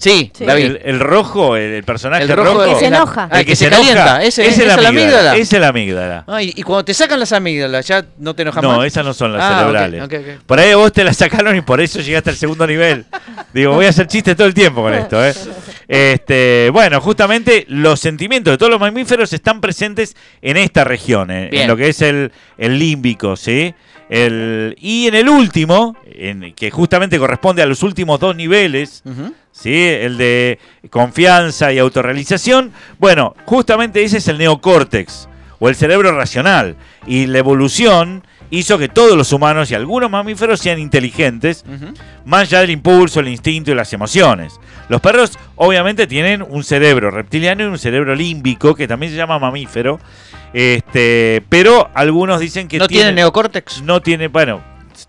[0.00, 0.44] Sí, Sí.
[0.44, 2.54] El, el rojo, el, el personaje El rojo.
[2.54, 3.28] rojo Que se la- enoja.
[3.32, 4.22] El que, se, calienta.
[4.24, 5.36] Ese, es la amígdala.
[5.36, 6.24] Es la amígdala.
[6.26, 8.86] Ay, y cuando te sacan las amígdalas, ya no te enojas No, más.
[8.86, 10.38] esas no son las Ah, cerebrales.
[10.46, 13.04] Por ahí vos te la sacaron y por eso llegaste al segundo nivel.
[13.52, 15.34] Digo, voy a hacer chistes todo el tiempo con esto, ¿eh?
[15.86, 21.54] Este, bueno, justamente los sentimientos de todos los mamíferos están presentes en esta región, en,
[21.54, 23.74] en lo que es el, el límbico, ¿sí?
[24.10, 29.04] El, y en el último, en, que justamente corresponde a los últimos dos niveles.
[29.52, 29.86] ¿sí?
[29.86, 30.58] El de
[30.90, 32.72] confianza y autorrealización.
[32.98, 35.28] Bueno, justamente ese es el neocórtex
[35.60, 36.76] o el cerebro racional.
[37.06, 41.64] Y la evolución hizo que todos los humanos y algunos mamíferos sean inteligentes,
[42.24, 44.58] más allá del impulso, el instinto y las emociones.
[44.88, 49.38] Los perros obviamente tienen un cerebro reptiliano y un cerebro límbico, que también se llama
[49.38, 50.00] mamífero.
[50.52, 53.82] Este, pero algunos dicen que ¿No tiene neocórtex?
[53.82, 54.60] no tiene, bueno,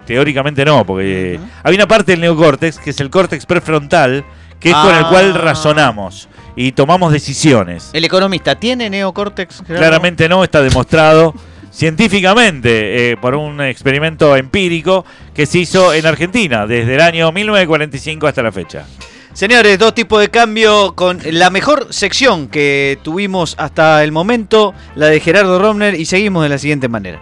[0.05, 1.47] teóricamente no, porque Ujú.
[1.63, 4.23] hay una parte del neocórtex que es el córtex prefrontal,
[4.59, 5.09] que es con el Ah.
[5.09, 7.89] cual razonamos y tomamos decisiones.
[7.93, 9.63] ¿El economista tiene neocórtex?
[9.65, 9.77] Gerardo?
[9.77, 11.33] Claramente no, está demostrado
[11.71, 18.27] científicamente eh, por un experimento empírico que se hizo en Argentina desde el año 1945
[18.27, 18.85] hasta la fecha.
[19.33, 25.07] Señores, dos tipos de cambio con la mejor sección que tuvimos hasta el momento, la
[25.07, 27.21] de Gerardo Romner, y seguimos de la siguiente manera.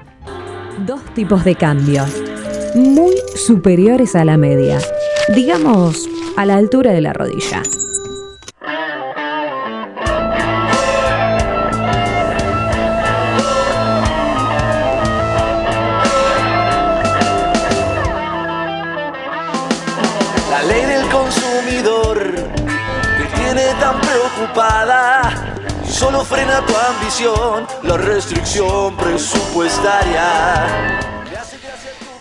[0.86, 2.06] Dos tipos de cambio.
[2.74, 4.80] Muy superiores a la media.
[5.36, 7.62] Digamos, a la altura de la rodilla.
[24.44, 25.56] Ocupada.
[25.88, 30.68] Solo frena tu ambición, la restricción presupuestaria.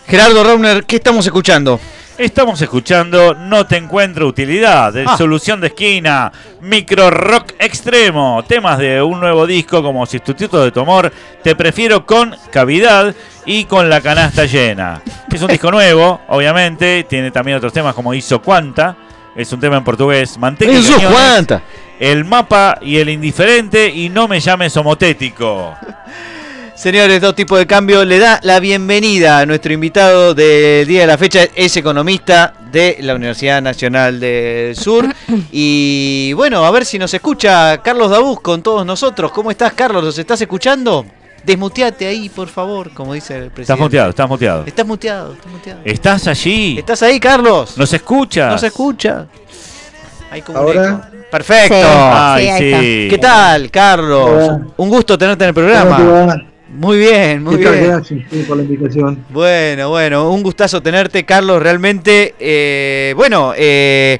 [0.07, 1.79] Gerardo Rauner, ¿qué estamos escuchando?
[2.17, 5.15] Estamos escuchando No te encuentro utilidad, de Ah.
[5.15, 10.81] Solución de Esquina, Micro Rock Extremo, temas de un nuevo disco como Sustituto de tu
[10.81, 15.01] amor, Te prefiero con cavidad y con la canasta llena.
[15.31, 18.97] Es un disco nuevo, obviamente, tiene también otros temas como Hizo Cuanta,
[19.35, 21.61] es un tema en portugués, Manteca y Eso, Cañones, cuánta.
[21.99, 25.75] El mapa y el indiferente y no me llames homotético.
[26.75, 28.05] Señores, dos tipos de cambio.
[28.05, 31.41] Le da la bienvenida a nuestro invitado del día de la fecha.
[31.53, 35.13] Es economista de la Universidad Nacional del Sur.
[35.51, 39.31] Y bueno, a ver si nos escucha Carlos Dabuz con todos nosotros.
[39.33, 40.01] ¿Cómo estás, Carlos?
[40.01, 41.05] ¿Nos estás escuchando?
[41.43, 43.61] Desmuteate ahí, por favor, como dice el presidente.
[43.63, 44.63] Estás muteado, estás muteado.
[44.65, 45.81] Estás muteado, estás muteado.
[45.83, 46.77] ¿Estás allí?
[46.79, 47.77] ¿Estás ahí, Carlos?
[47.77, 48.51] ¿Nos escuchas?
[48.51, 49.27] ¿No se escucha?
[50.31, 50.89] Hay como un ¿Ahora?
[51.11, 51.25] eco.
[51.31, 51.75] Perfecto.
[51.75, 51.81] Sí.
[51.85, 52.59] Ay, Sí, ahí
[53.03, 53.07] sí.
[53.09, 54.29] ¿Qué tal, Carlos?
[54.29, 54.61] Hola.
[54.77, 56.43] Un gusto tenerte en el ¿Cómo programa.
[56.71, 57.83] Muy bien, muy bien.
[57.87, 59.25] Gracias por la invitación.
[59.29, 61.61] Bueno, bueno, un gustazo tenerte, Carlos.
[61.63, 64.19] Realmente, eh, bueno, eh,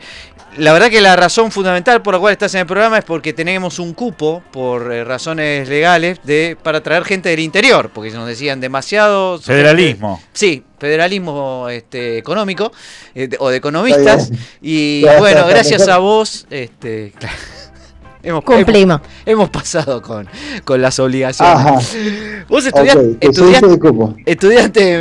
[0.58, 3.34] la verdad que la razón fundamental por la cual estás en el programa es porque
[3.34, 8.28] tenemos un cupo, por eh, razones legales, de para traer gente del interior, porque nos
[8.28, 9.40] decían demasiado...
[9.40, 10.22] Federalismo.
[10.34, 12.72] Sí, federalismo este, económico
[13.16, 14.32] eh, de- o de economistas.
[14.62, 17.14] Y bueno, está gracias a vos, este,
[18.24, 19.02] hemos, hemos, Cumplimos.
[19.26, 20.28] hemos pasado con,
[20.66, 21.56] con las obligaciones.
[21.56, 21.74] Ajá.
[22.50, 23.28] Vos Ok, estudiaste, te
[24.26, 24.94] estudiaste,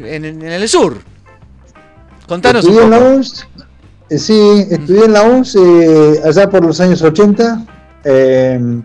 [0.00, 0.98] en, en- en- en el sur.
[2.26, 3.10] Contanos un Estudié en la poco.
[4.10, 7.66] Eh, sí, estudié en la UNS eh, allá por los años 80.
[8.04, 8.82] eh,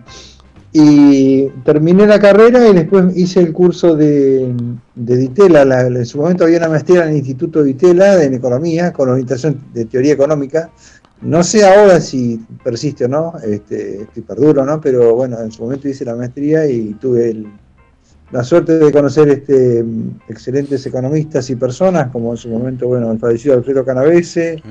[0.72, 4.54] y terminé la carrera y después hice el curso de,
[4.94, 5.64] de Ditela.
[5.64, 9.60] La- en su momento había una maestría en el Instituto Ditela en Economía, con orientación
[9.74, 10.70] de teoría económica.
[11.22, 15.50] No sé ahora si persiste o no, este, si perdura o no, pero bueno, en
[15.50, 17.48] su momento hice la maestría y tuve el-
[18.32, 19.84] la suerte de conocer este,
[20.28, 24.62] excelentes economistas y personas, como en su momento, bueno, el fallecido Alfredo Canavese,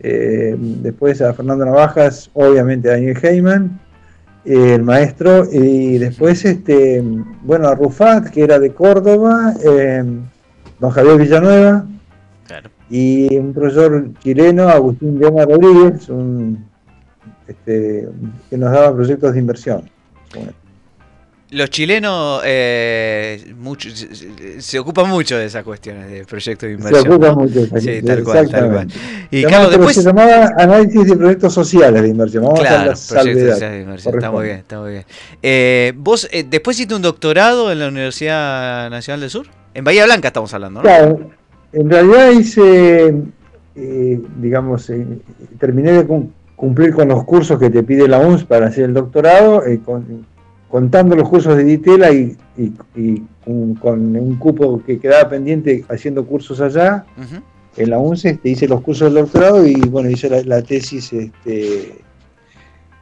[0.00, 3.80] eh, después a Fernando Navajas, obviamente a Daniel Heyman,
[4.44, 7.02] eh, el maestro, y después, este,
[7.42, 10.04] bueno, a Rufat, que era de Córdoba, eh,
[10.80, 11.86] don Javier Villanueva,
[12.46, 12.70] Claro.
[12.90, 16.64] y un profesor chileno, Agustín Leona Rodríguez, un,
[17.46, 18.08] este,
[18.50, 19.82] que nos daba proyectos de inversión.
[20.34, 20.50] Bueno,
[21.56, 26.74] Los chilenos eh, mucho- se- se, se ocupan mucho de esas cuestiones de proyectos de
[26.76, 27.12] se inversión.
[27.12, 27.36] ocupa ¿no?
[27.36, 28.86] mucho de Sí, tal cual, tal cual.
[28.86, 28.94] exactamente.
[29.30, 29.96] Y Se después.
[29.96, 32.44] se llamaba análisis de proyectos sociales de inversión.
[32.44, 34.14] Vamos a Claro, hacer proyectos sociales de inversión.
[34.16, 35.04] Está muy bien, está muy bien.
[35.42, 39.46] Eh, ¿Vos eh, después hiciste un doctorado en la Universidad Nacional del Sur?
[39.72, 40.84] En Bahía Blanca estamos hablando, ¿no?
[40.84, 41.30] Claro,
[41.72, 43.14] en realidad hice,
[43.76, 45.06] eh, digamos, eh,
[45.58, 48.92] terminé de cum- cumplir con los cursos que te pide la UNS para hacer el
[48.94, 50.26] doctorado, con-
[50.70, 55.84] contando los cursos de Ditela y, y- y con, con un cupo que quedaba pendiente
[55.88, 57.04] haciendo cursos allá.
[57.76, 61.12] En la UNS este, hice los cursos del doctorado y bueno, hice la, la tesis
[61.12, 61.98] este,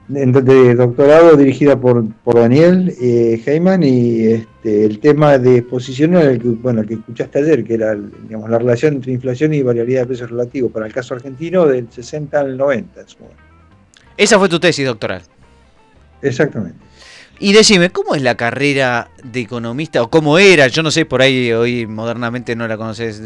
[0.09, 6.15] de, de doctorado dirigida por, por Daniel eh, Heyman y este, el tema de exposición
[6.15, 9.55] era el que, bueno, el que escuchaste ayer, que era digamos, la relación entre inflación
[9.55, 13.01] y variabilidad de precios relativos para el caso argentino del 60 al 90.
[13.01, 13.17] en su.
[14.17, 15.23] Esa fue tu tesis doctoral.
[16.21, 16.79] Exactamente.
[17.41, 20.03] Y decime, ¿cómo es la carrera de economista?
[20.03, 23.21] O cómo era, yo no sé, por ahí hoy modernamente no la conoces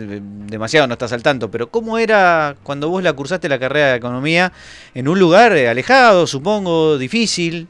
[0.47, 3.97] demasiado, no estás al tanto, pero ¿cómo era cuando vos la cursaste la carrera de
[3.97, 4.53] economía
[4.95, 7.69] en un lugar eh, alejado, supongo, difícil?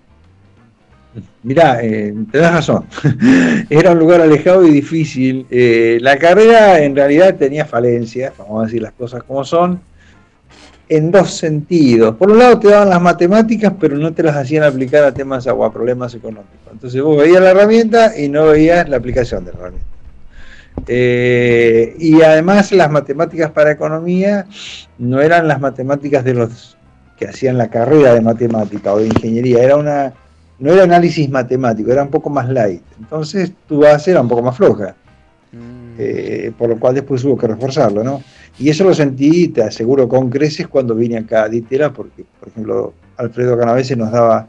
[1.43, 2.85] Mirá, eh, tenés razón.
[3.71, 5.47] Era un lugar alejado y difícil.
[5.51, 9.81] Eh, la carrera en realidad tenía falencias, vamos a decir las cosas como son,
[10.89, 12.17] en dos sentidos.
[12.17, 15.47] Por un lado te daban las matemáticas, pero no te las hacían aplicar a temas
[15.47, 16.73] o a problemas económicos.
[16.73, 19.89] Entonces vos veías la herramienta y no veías la aplicación de la herramienta.
[20.87, 24.47] Eh, y además las matemáticas para economía
[24.99, 26.77] no eran las matemáticas de los
[27.19, 30.13] que hacían la carrera de matemática o de ingeniería, era una
[30.61, 32.83] no era análisis matemático, era un poco más light.
[32.99, 34.95] Entonces tu base era un poco más floja,
[35.99, 38.23] eh, por lo cual después hubo que reforzarlo, ¿no?
[38.59, 42.49] Y eso lo sentí, te aseguro, con creces cuando vine acá a Ditela, porque, por
[42.49, 44.47] ejemplo, Alfredo Canavese nos daba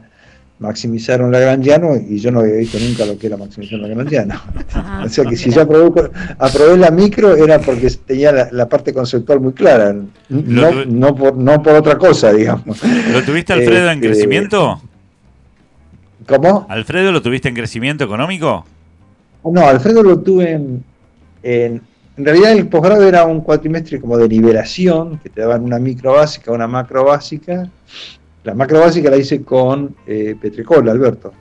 [0.60, 4.34] maximizar un Lagrangiano y yo no había visto nunca lo que era maximizar un Lagrangiano.
[4.74, 8.68] Ah, O sea que si yo aprobé, aprobé la micro era porque tenía la, la
[8.68, 9.92] parte conceptual muy clara,
[10.28, 12.80] no, por, no por otra cosa, digamos.
[13.12, 14.80] ¿Lo tuviste, Alfredo, en Este, crecimiento?
[16.28, 16.66] ¿Cómo?
[16.68, 18.64] ¿Alfredo lo tuviste en crecimiento económico?
[19.42, 20.84] No, Alfredo lo tuve en,
[21.42, 21.80] en,
[22.16, 26.12] en realidad el posgrado era un cuatrimestre como de liberación, que te daban una micro
[26.14, 27.70] básica, una macro básica,
[28.42, 31.32] La macro básica la hice con eh, Petricola, Alberto.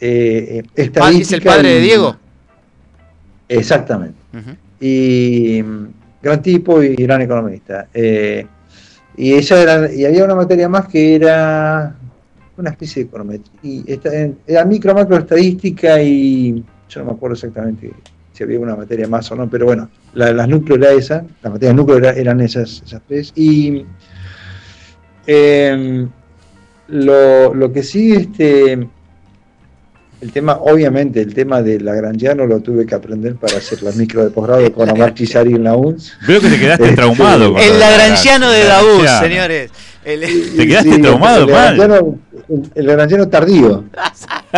[0.00, 2.16] Eh, eh, Ah, ¿Es el estadística padre de Diego?
[3.48, 4.18] Exactamente.
[4.80, 5.86] Y mm,
[6.22, 7.88] gran tipo y gran economista.
[7.92, 8.46] Eh,
[9.16, 11.94] y ella era, y había una materia más que era
[12.56, 13.52] una especie de econometría.
[13.62, 14.10] Y esta-
[14.46, 17.90] era micro, macro estadística y yo no me acuerdo exactamente
[18.34, 21.52] si había una materia más o no, pero bueno, la, las núcleo era esa, las
[21.52, 23.32] materias núcleo era- eran esas, esas tres.
[23.36, 23.86] Y
[25.26, 26.08] em,
[26.88, 32.94] lo, lo que sí, este, el tema, obviamente, el tema de Lagrangiano lo tuve que
[32.94, 36.12] aprender para hacer la micro de posgrado con Omar Chisari en la UNS.
[36.26, 37.52] Veo que te quedaste Este, traumado.
[37.52, 38.64] con El Lagrangiano de.
[38.64, 39.20] Daús, Lagrangiano.
[39.26, 39.70] señores.
[40.04, 41.46] El- Te quedaste traumado,
[42.74, 43.84] el El tardío.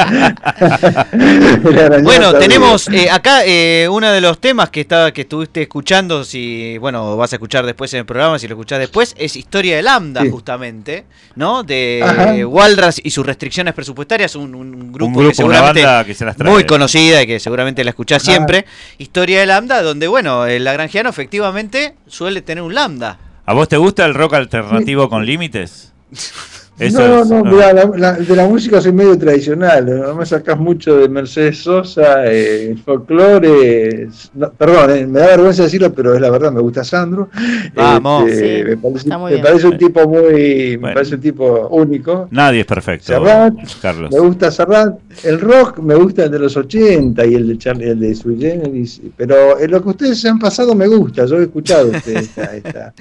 [1.13, 2.39] El Bueno, tardío.
[2.39, 7.17] tenemos eh, acá eh, uno de los temas que estaba que estuviste escuchando, si bueno
[7.17, 10.23] vas a escuchar después en el programa, si lo escuchás después, es historia de Lambda
[10.23, 10.31] Sí.
[10.31, 11.05] justamente,
[11.37, 11.63] ¿no?
[11.63, 12.35] De Ajá.
[12.47, 16.25] Walras y sus restricciones presupuestarias, un, un- un grupo, que una seguramente banda que se
[16.25, 16.51] las trae.
[16.53, 18.33] muy conocida y que seguramente la escuchás Ajá.
[18.33, 18.67] siempre.
[18.99, 23.19] Historia de Lambda, donde bueno, el Lagrangiano efectivamente suele tener un Lambda.
[23.47, 25.95] ¿A vos te gusta el rock alternativo con límites?
[26.79, 27.51] Eso no, es, no, no.
[27.53, 31.63] mirá, la- la- de la música soy medio tradicional, no me sacas mucho de Mercedes
[31.63, 36.61] Sosa, eh, folclore, no, perdón, eh, me da vergüenza decirlo, pero es la verdad, me
[36.61, 37.29] gusta Sandro.
[37.75, 38.29] Vamos.
[38.31, 39.45] Este, Sí, me parece, está muy me bien.
[39.47, 42.29] parece un tipo muy, me parece un tipo único.
[42.31, 44.11] Nadie es perfecto, Serrat, Carlos.
[44.13, 47.89] Me gusta Serrat, el rock me gusta el de los 80 y el de Charlie,
[47.91, 51.45] el de Sui Generis, pero en lo que ustedes han pasado me gusta, yo he
[51.45, 52.95] escuchado este, esta, esta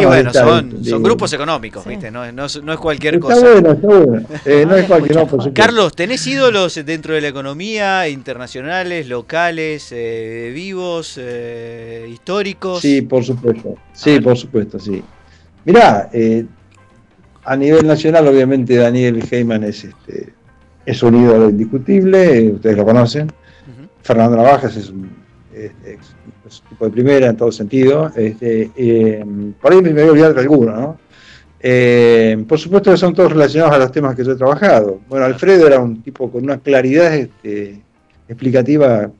[0.00, 1.90] Y bueno, esta- son, de- son grupos económicos, Sí.
[1.90, 2.10] ¿viste?
[2.10, 3.50] No, no es- no es cualquier Está cosa.
[3.52, 4.26] bueno, está bueno.
[4.44, 5.52] Eh, no es cualquier, no, por supuesto.
[5.54, 12.80] Carlos, ¿tenés ídolos dentro de la economía, internacionales, locales, eh, vivos, eh, históricos?
[12.80, 13.76] Sí, por supuesto.
[13.92, 15.02] Sí, por supuesto, sí.
[15.64, 16.44] Mirá, eh,
[17.44, 20.32] a nivel nacional, obviamente, Daniel Heyman es, este,
[20.86, 23.30] es un ídolo indiscutible, ustedes lo conocen.
[24.02, 25.10] Fernando Navajas es un,
[25.54, 26.14] es- es-
[26.48, 28.10] es un tipo de primera en todo sentido.
[28.16, 29.24] Este, eh,
[29.60, 30.98] por ahí me voy a olvidar de alguno, ¿no?
[31.62, 35.00] Eh, por supuesto que son todos relacionados a los temas que yo he trabajado.
[35.08, 37.80] Bueno, Alfredo era un tipo con una claridad este,
[38.28, 39.10] explicativa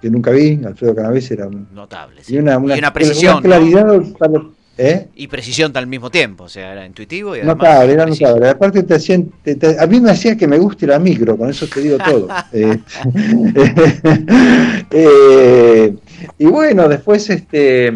[0.00, 0.60] que nunca vi.
[0.64, 2.22] Alfredo Canavés era un, Notable.
[2.22, 2.34] sí.
[2.34, 3.42] y una, una, Y una precisión, ¿no?
[3.42, 3.86] claridad
[4.16, 4.42] para-
[4.80, 5.08] ¿eh?
[5.16, 8.26] Y precisión al mismo tiempo, o sea, era intuitivo y además Notable, era preciso.
[8.28, 8.48] notable.
[8.48, 11.50] Aparte te hacían, te- te- a mí me hacía que me guste la micro, con
[11.50, 12.28] eso te digo todo.
[14.90, 15.94] Eh,
[16.38, 17.92] y bueno, después este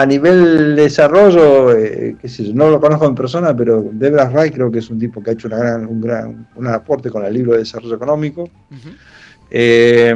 [0.00, 4.54] a nivel desarrollo, eh, qué sé yo, no lo conozco en persona, pero Debra Wright
[4.54, 7.24] creo que es un tipo que ha hecho una gran, un gran un aporte con
[7.24, 8.48] el libro de desarrollo económico.
[9.50, 10.14] Eh,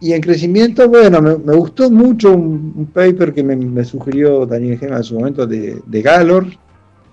[0.00, 4.44] y en crecimiento, bueno, me, me gustó mucho un, un paper que me, me sugirió
[4.44, 6.46] Daniel Gema en su momento de, de Galor.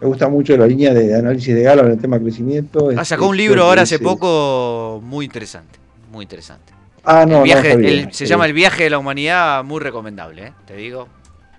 [0.01, 2.87] Me gusta mucho la línea de análisis de Galor en el tema crecimiento.
[2.89, 5.79] Ah, Este, sacó un libro ahora hace poco muy interesante,
[6.11, 6.73] muy interesante.
[7.05, 10.47] Ah, no, El viaje, no el- se llama El viaje de la humanidad, muy recomendable,
[10.47, 10.53] ¿eh?
[10.65, 11.07] te digo.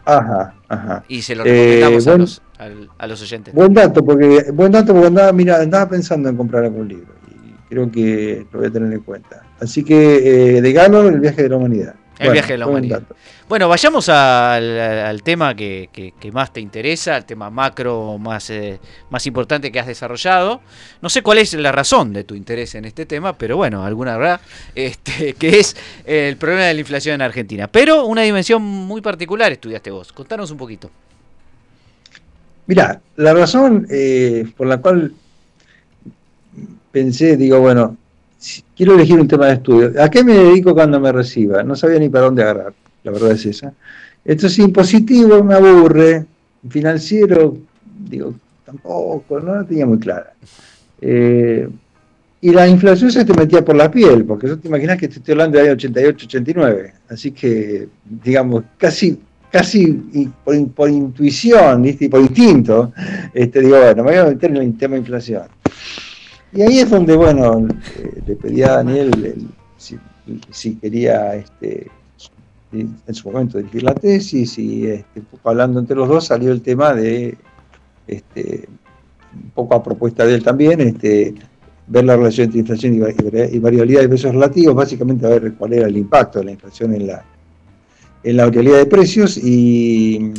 [0.04, 1.04] Ajá, ajá.
[1.08, 3.54] Y se lo Eh, recomendamos a, los, al- a los oyentes.
[3.54, 7.68] Buen dato, porque buen dato porque andaba, mira, andaba pensando en comprar algún libro y
[7.68, 9.42] creo que lo voy a tener en cuenta.
[9.60, 11.94] Así que eh, de Galor, el viaje de la humanidad.
[12.18, 13.02] El viaje de la humanidad.
[13.48, 18.48] Bueno, vayamos al, al tema que, que- que más te interesa, al tema macro más,
[18.50, 18.78] eh,
[19.10, 20.60] más importante que has desarrollado.
[21.02, 24.16] No sé cuál es la razón de tu interés en este tema, pero bueno, alguna
[24.16, 24.40] verdad,
[24.74, 27.66] este, que es el problema de la inflación en Argentina.
[27.66, 30.12] Pero una dimensión muy particular estudiaste vos.
[30.12, 30.90] Contanos un poquito.
[32.66, 35.12] Mira, la razón eh, por la cual
[36.92, 37.96] pensé, digo, bueno,
[38.76, 39.92] quiero elegir un tema de estudio.
[40.02, 41.62] ¿A qué me dedico cuando me reciba?
[41.62, 42.72] No sabía ni para dónde agarrar,
[43.02, 43.72] la verdad es esa.
[44.24, 46.24] Esto es impositivo, me aburre.
[46.68, 47.56] Financiero,
[48.08, 48.34] digo,
[48.64, 50.32] tampoco, no la tenía muy clara.
[51.00, 51.68] Eh,
[52.40, 55.14] y la inflación se te metía por la piel, porque yo te imaginas que te
[55.18, 56.92] estoy hablando del año 88, 89.
[57.08, 57.88] Así que,
[58.22, 59.18] digamos, casi
[59.50, 59.86] casi
[60.44, 62.08] por, in- por intuición, ¿viste?
[62.08, 62.92] por instinto,
[63.32, 65.42] este, digo, bueno, me voy a meter en el tema inflación.
[66.54, 67.66] Y ahí es donde, bueno,
[67.98, 69.48] eh, le pedí a Daniel el-
[70.50, 71.88] si, quería, este,
[72.72, 76.94] en su momento, dirigir la tesis, y este, hablando entre los dos salió el tema
[76.94, 77.36] de,
[78.06, 78.68] este,
[79.34, 81.34] un poco a propuesta de él también, este,
[81.86, 85.86] ver la relación entre inflación y variabilidad de precios relativos, básicamente a ver cuál era
[85.88, 87.24] el impacto de la inflación en la,
[88.22, 90.32] en la variabilidad de precios y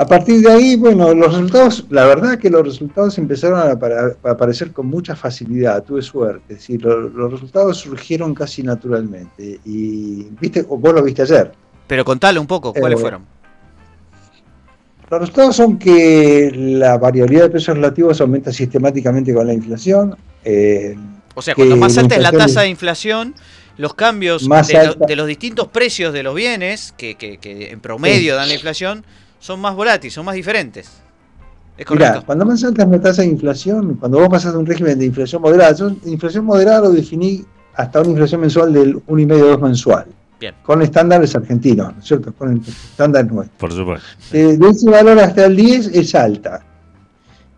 [0.00, 3.72] a partir de ahí, bueno, los resultados, la verdad que los resultados empezaron a,
[4.30, 10.28] aparecer con mucha facilidad, tuve suerte, es decir, lo- los resultados surgieron casi naturalmente y,
[10.40, 11.50] viste, vos lo viste ayer,
[11.88, 13.26] Pero contale un poco, ¿cuáles Eh, fueron?
[15.10, 20.14] Los resultados son que la variabilidad de precios relativos aumenta sistemáticamente con la inflación.
[20.44, 20.96] eh,
[21.34, 23.34] O sea, cuando más alta es la tasa de inflación,
[23.78, 28.36] los cambios lo- de los distintos precios de los bienes que, que- que en promedio
[28.36, 29.04] dan la inflación
[29.38, 30.88] son más volátiles, son más diferentes.
[31.76, 32.26] ¿Es Mirá, correcto?
[32.26, 35.06] cuando más alta es la tasa de inflación, cuando vos pasás de un régimen de
[35.06, 40.06] inflación moderada, yo inflación moderada lo definí hasta una inflación mensual del 1,5-2 mensual.
[40.40, 40.54] Bien.
[40.64, 42.32] Con estándares argentinos, ¿no es cierto?
[42.32, 43.56] Con el estándar nuestro.
[43.58, 44.06] Por supuesto.
[44.32, 46.64] Eh, de ese valor hasta el 10 es alta.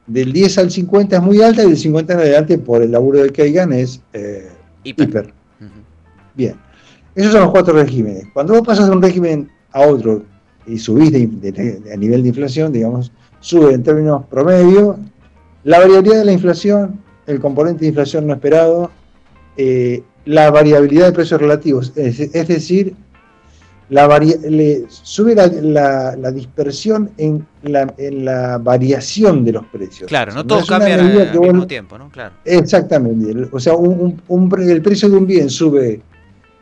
[0.06, 3.22] Del 10 al 50 es muy alta y del 50 en adelante, por el laburo
[3.22, 4.50] de Kagan, es eh,
[4.82, 5.32] Hiper.
[6.34, 6.56] Bien.
[7.14, 8.24] Esos son los cuatro regímenes.
[8.32, 10.22] Cuando vos pasas de un régimen a otro
[10.70, 14.98] y subís de, de- de- a nivel de inflación, digamos, sube en términos promedio,
[15.64, 18.90] la variabilidad de la inflación, el componente de inflación no esperado,
[19.56, 22.94] eh, la variabilidad de precios relativos, es, es decir,
[23.88, 24.06] la
[24.48, 30.08] le- sube la, la- la dispersión en la, en la variación de los precios.
[30.08, 32.08] Claro, no una cambian medida al mismo vos- tiempo, ¿no?
[32.10, 32.34] Claro.
[32.44, 33.48] Exactamente.
[33.50, 36.00] O sea, un, un- un pre- el precio de un bien sube,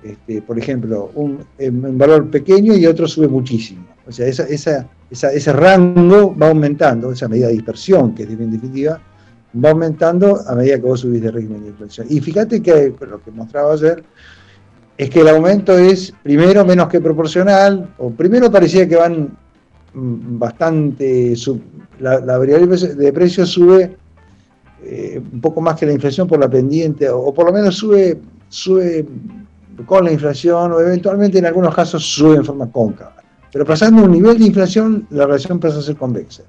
[0.03, 3.85] este, por ejemplo, un, en valor pequeño y otro sube muchísimo.
[4.09, 9.01] O sea, ese rango va aumentando, esa medida de dispersión, que es en definitiva,
[9.63, 12.07] va aumentando a medida que vos subís de régimen de inflación.
[12.09, 14.03] Y fíjate que lo que mostraba ayer
[14.97, 19.37] es que el aumento es primero menos que proporcional, o primero parecía que van
[19.93, 21.35] mm, bastante,
[22.01, 23.97] la, la variable de precios sube
[24.85, 27.77] eh, un poco más que la inflación por la pendiente, o, o por lo menos
[27.77, 29.07] sube, sube
[29.85, 33.19] con la inflación, o eventualmente en algunos casos sube en forma cóncava.
[33.53, 36.43] Pero pasando un nivel de inflación, la relación pasa a ser convexa.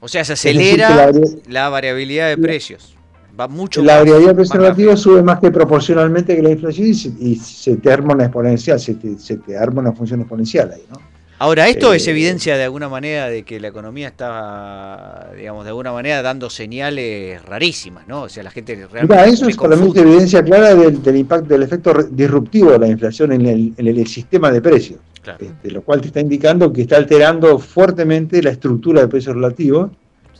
[0.00, 2.94] O sea, se acelera la vari- la variabilidad de precios.
[3.38, 4.96] Va mucho la más- variabilidad preservativa rápido.
[4.96, 8.78] sube más que proporcionalmente que la inflación y se, y se te arma una exponencial,
[8.80, 11.00] se te, se te arma una función exponencial ahí, ¿no?
[11.38, 15.68] Ahora, esto es Eh, evidencia de alguna manera de que la economía está, digamos, de
[15.68, 18.22] alguna manera dando señales rarísimas, ¿no?
[18.22, 19.30] O sea, la gente realmente.
[19.30, 19.56] Eso es
[19.96, 24.06] evidencia clara del, del impacto, del efecto disruptivo de la inflación en el, en el
[24.06, 24.98] sistema de precios.
[25.26, 25.44] Claro.
[25.44, 29.90] Este, lo cual te está indicando que está alterando fuertemente la estructura de precios relativos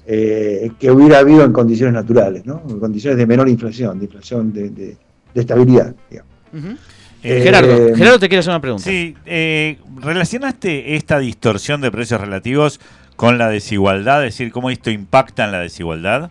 [0.06, 2.62] eh, que hubiera habido en condiciones naturales, ¿no?
[2.68, 4.96] en condiciones de menor inflación, de inflación de, de-
[5.34, 5.92] de estabilidad.
[6.08, 6.30] digamos.
[7.24, 8.84] Eh, Gerardo, eh, Gerardo te quiere hacer una pregunta.
[8.88, 12.78] Sí, eh, ¿relacionaste esta distorsión de precios relativos
[13.16, 14.24] con la desigualdad?
[14.24, 16.30] Es decir, ¿cómo esto impacta en la desigualdad?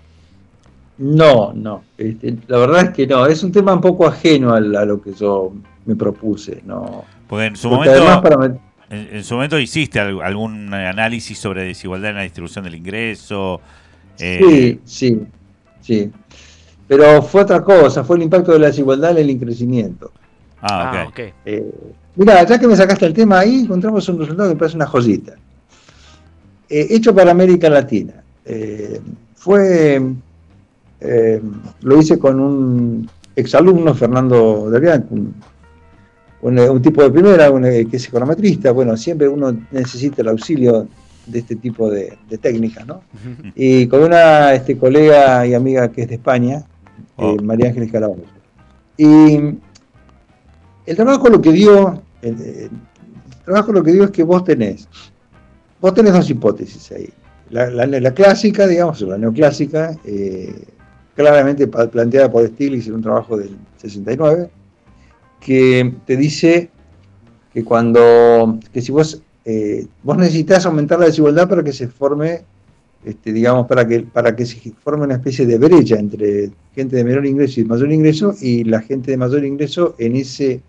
[0.98, 4.62] No, no, este, la verdad es que no, es un tema un poco ajeno a
[4.62, 5.52] lo que yo
[5.86, 6.62] me propuse.
[6.66, 7.04] No.
[7.28, 8.60] Porque en su Porque momento, además para met-
[8.90, 13.62] en, en su momento hiciste al- algún análisis sobre desigualdad en la distribución del ingreso.
[14.20, 15.22] eh, Sí, sí,
[15.82, 16.12] sí.
[16.88, 20.12] Pero fue otra cosa, fue el impacto de la desigualdad en el crecimiento.
[20.62, 21.10] Ah, Ah, ok.
[21.10, 21.20] ok.
[21.46, 21.72] Eh,
[22.16, 24.86] mira, ya que me sacaste el tema ahí, encontramos un resultado que me parece una
[24.88, 25.34] joyita.
[26.70, 28.24] Eh, hecho para América Latina.
[28.46, 29.00] Eh,
[29.36, 30.02] fue,
[31.00, 31.42] eh,
[31.82, 35.36] lo hice con un exalumno, Fernando Delgán, un,
[36.42, 38.72] un, un tipo de primera, un, eh, que es econometrista.
[38.72, 40.88] Bueno, siempre uno necesita el auxilio
[41.26, 43.02] de este tipo de, de técnicas, ¿no?
[43.56, 46.64] Y con una este, colega y amiga que es de España, eh,
[47.18, 47.36] Oh.
[47.42, 48.22] María Ángeles Calabazo.
[48.98, 49.36] Y
[50.86, 52.70] el trabajo lo que dio, el, el
[53.44, 54.88] trabajo lo que dio es que vos tenés,
[55.82, 57.10] vos tenés dos hipótesis ahí.
[57.50, 60.54] La, la- la clásica, digamos, o la neoclásica, eh,
[61.16, 64.50] claramente planteada por Stiglitz en un trabajo del 69,
[65.46, 66.72] que te dice
[67.54, 72.42] que cuando, que si vos, eh, vos necesitas aumentar la desigualdad para que se forme,
[73.06, 77.04] este, digamos, para que, para que se forme una especie de brecha entre gente de
[77.04, 80.62] menor ingreso y mayor ingreso y la gente de mayor ingreso en ese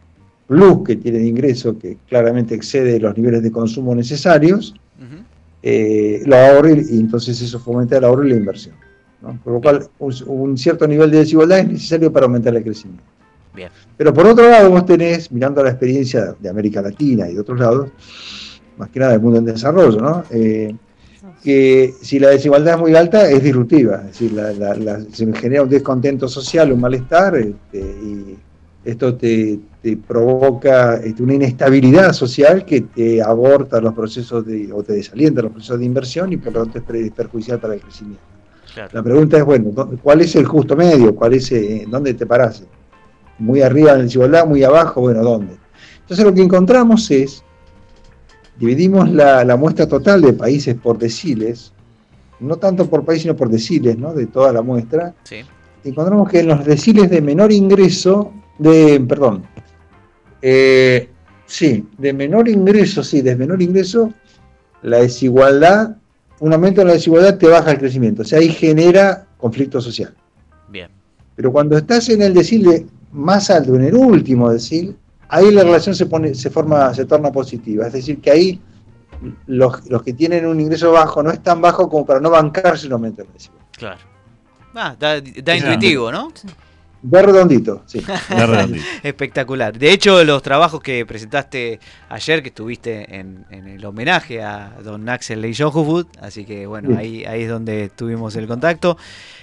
[0.46, 5.22] plus que tiene de ingreso, que claramente excede los niveles de consumo necesarios, Ujú.
[5.62, 8.74] eh, lo ahorre y entonces eso fomenta el ahorro y la inversión.
[9.22, 9.40] ¿no?
[9.42, 13.15] Por lo cual, un, un cierto nivel de desigualdad es necesario para aumentar el crecimiento.
[13.56, 13.70] Bien.
[13.96, 17.58] Pero por otro lado, vos tenés, mirando la experiencia de América Latina y de otros
[17.58, 17.88] lados,
[18.76, 20.24] más que nada del mundo en desarrollo, ¿no?
[20.30, 20.74] Eh,
[21.42, 23.96] que si la desigualdad es muy alta, es disruptiva.
[24.02, 28.36] Es decir, la- la- la- se genera un descontento social, un malestar, este, y
[28.84, 34.82] esto te, te provoca este, una inestabilidad social que te aborta los procesos de, o
[34.82, 38.22] te desalienta los procesos de inversión y por lo tanto es perjudicial para el crecimiento.
[38.74, 38.90] Claro.
[38.92, 41.14] La pregunta es, bueno, ¿dó- ¿cuál es el justo medio?
[41.14, 42.62] ¿Cuál es, eh, ¿Dónde te parás?
[43.38, 44.46] ¿Muy arriba en la desigualdad?
[44.46, 45.00] ¿Muy abajo?
[45.02, 45.56] Bueno, ¿dónde?
[46.00, 47.42] Entonces lo que encontramos es,
[48.58, 51.72] dividimos la, la muestra total de países por deciles,
[52.40, 54.14] no tanto por país sino por deciles, ¿no?
[54.14, 55.36] De toda la muestra, Sí.
[55.84, 59.44] encontramos que en los deciles de menor ingreso, de, perdón,
[60.42, 61.08] eh,
[61.46, 64.12] sí, de menor ingreso, sí, de menor ingreso,
[64.82, 65.96] la desigualdad,
[66.40, 70.14] un aumento en la desigualdad te baja el crecimiento, o sea, ahí genera conflicto social.
[70.70, 70.88] Bien.
[71.34, 72.86] Pero cuando estás en el decil
[73.16, 74.96] más alto, en el último decil,
[75.28, 77.86] ahí la relación se pone, se forma, se torna positiva.
[77.86, 78.60] Es decir, que ahí
[79.46, 82.86] los, los que tienen un ingreso bajo no es tan bajo como para no bancarse
[82.86, 83.28] un aumento de.
[83.72, 84.00] Claro.
[84.74, 86.30] Ah, da, da intuitivo, ¿no?
[87.02, 88.00] De redondito, sí.
[88.28, 88.84] De redondito.
[89.02, 89.78] Espectacular.
[89.78, 91.78] De hecho, los trabajos que presentaste
[92.08, 96.90] ayer, que estuviste en, en el homenaje a don Axel Lee Hood, así que bueno,
[96.90, 96.96] Sí.
[96.96, 98.96] ahí, ahí es donde tuvimos el contacto.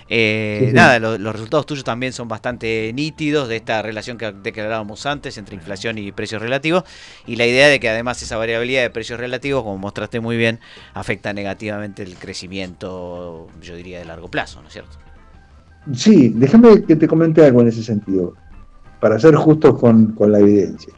[0.10, 0.74] Eh, Sí, sí.
[0.74, 5.38] Nada, lo- los resultados tuyos también son bastante nítidos de esta relación que declarábamos antes
[5.38, 6.84] entre inflación y precios relativos.
[7.26, 10.60] Y la idea de que además esa variabilidad de precios relativos, como mostraste muy bien,
[10.93, 14.97] afecta negativamente el crecimiento, yo diría, de largo plazo, ¿no es cierto?
[15.94, 18.34] Sí, déjame que te comente algo en ese sentido,
[19.02, 20.94] para ser justos con, con la evidencia.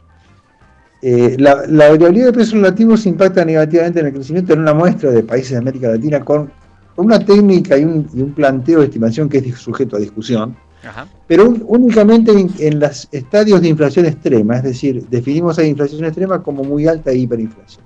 [1.02, 5.10] Eh, la, la variabilidad de precios relativos impacta negativamente en el crecimiento en una muestra
[5.10, 6.50] de países de América Latina con,
[6.96, 10.56] una técnica y un, y un planteo de estimación que es sujeto a discusión,
[10.88, 11.06] Ajá.
[11.26, 16.04] pero un- únicamente en, en los estadios de inflación extrema, es decir, definimos a inflación
[16.06, 17.84] extrema como muy alta e hiperinflación.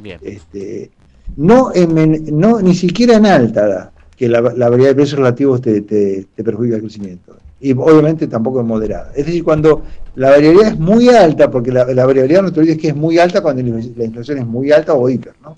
[0.00, 0.18] Bien.
[0.22, 0.90] Este,
[1.36, 5.60] no, en no ni siquiera en alta da, que la, la variabilidad de precios relativos
[5.60, 7.36] te, te- te perjudica el crecimiento.
[7.60, 9.12] Y obviamente tampoco en moderada.
[9.14, 9.82] Es decir, cuando
[10.16, 13.18] la variabilidad es muy alta, porque la, la variabilidad no te olvides que es muy
[13.18, 15.56] alta cuando la la inflación es muy alta o hiper, ¿no?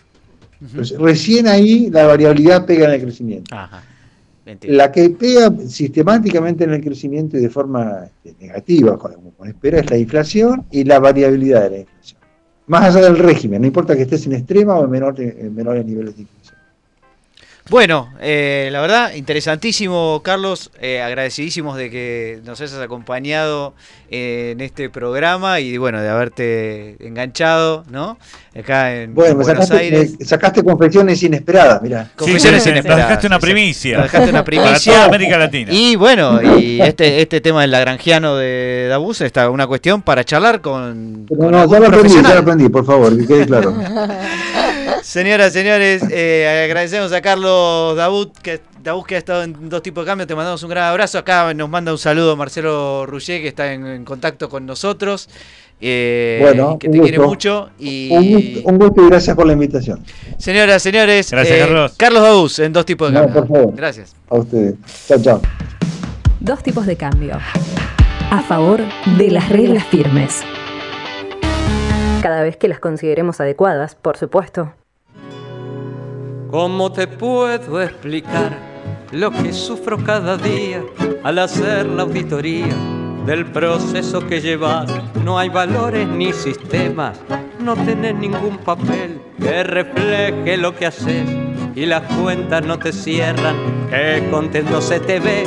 [0.61, 3.55] Entonces, recién ahí la variabilidad pega en el crecimiento.
[3.55, 3.83] Ajá.
[4.69, 9.81] La que pega sistemáticamente en el crecimiento y de forma este, negativa, con, con espera,
[9.81, 12.21] es la inflación y la variabilidad de la inflación.
[12.67, 15.85] Más allá del régimen, no importa que estés en extrema o en, menor, en menores
[15.87, 16.54] niveles de inflación.
[17.71, 20.71] Bueno, eh, la verdad, interesantísimo, Carlos.
[20.83, 23.73] eh, agradecidísimos de que nos hayas acompañado
[24.11, 28.19] eh, en este programa y bueno, de haberte enganchado, ¿no?
[28.55, 30.13] Acá en Bueno, Buenos sacaste, Aires.
[30.19, 32.11] me sacaste confesiones inesperadas, mirá.
[32.17, 33.01] Confesiones Sí, sí, inesperadas.
[33.01, 33.97] Nos dejaste una primicia.
[33.97, 34.93] Nos dejaste una Para primicia.
[34.93, 35.73] toda América Latina.
[35.73, 40.61] Y bueno, y este, este tema del lagrangiano de Dabus está una cuestión para charlar
[40.61, 43.75] con, No, con no, ya lo aprendí, ya lo aprendí, por favor, que quede claro.
[45.15, 50.03] Señoras, señores, eh, agradecemos a Carlos Dabut, que, Dabut que ha estado en dos tipos
[50.05, 50.27] de cambios.
[50.27, 51.19] Te mandamos un gran abrazo.
[51.19, 55.29] Acá nos manda un saludo Marcelo Ruggier, que está en, en contacto con nosotros.
[55.79, 57.69] eh, Bueno, que te quiere mucho.
[57.79, 60.03] Y Un gusto, un gusto y gracias por la invitación.
[60.39, 61.95] señoras, señores, eh, Gracias, Carlos.
[61.99, 63.47] Carlos Dabut en dos tipos de No, cambios.
[63.47, 63.77] por favor.
[63.77, 64.17] Gracias.
[64.31, 64.75] A ustedes.
[65.07, 65.43] Chao, chao.
[66.41, 67.39] Dos tipos de cambio.
[68.31, 68.81] A favor
[69.19, 70.43] de las reglas firmes.
[72.23, 74.73] Cada vez que las consideremos adecuadas, por supuesto.
[76.55, 78.57] ¿Cómo te puedo explicar
[79.11, 80.85] lo que sufro cada día
[81.25, 82.73] al hacer la auditoría
[83.27, 84.89] del proceso que llevas?
[85.25, 87.21] No hay valores ni sistemas,
[87.59, 91.29] no tenés ningún papel que refleje lo que haces
[91.75, 93.57] y las cuentas no te cierran.
[93.91, 95.43] Qué contento se te ve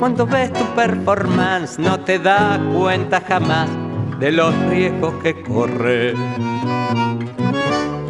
[0.00, 3.70] cuando ves tu performance, no te das cuenta jamás
[4.18, 6.16] de los riesgos que corres.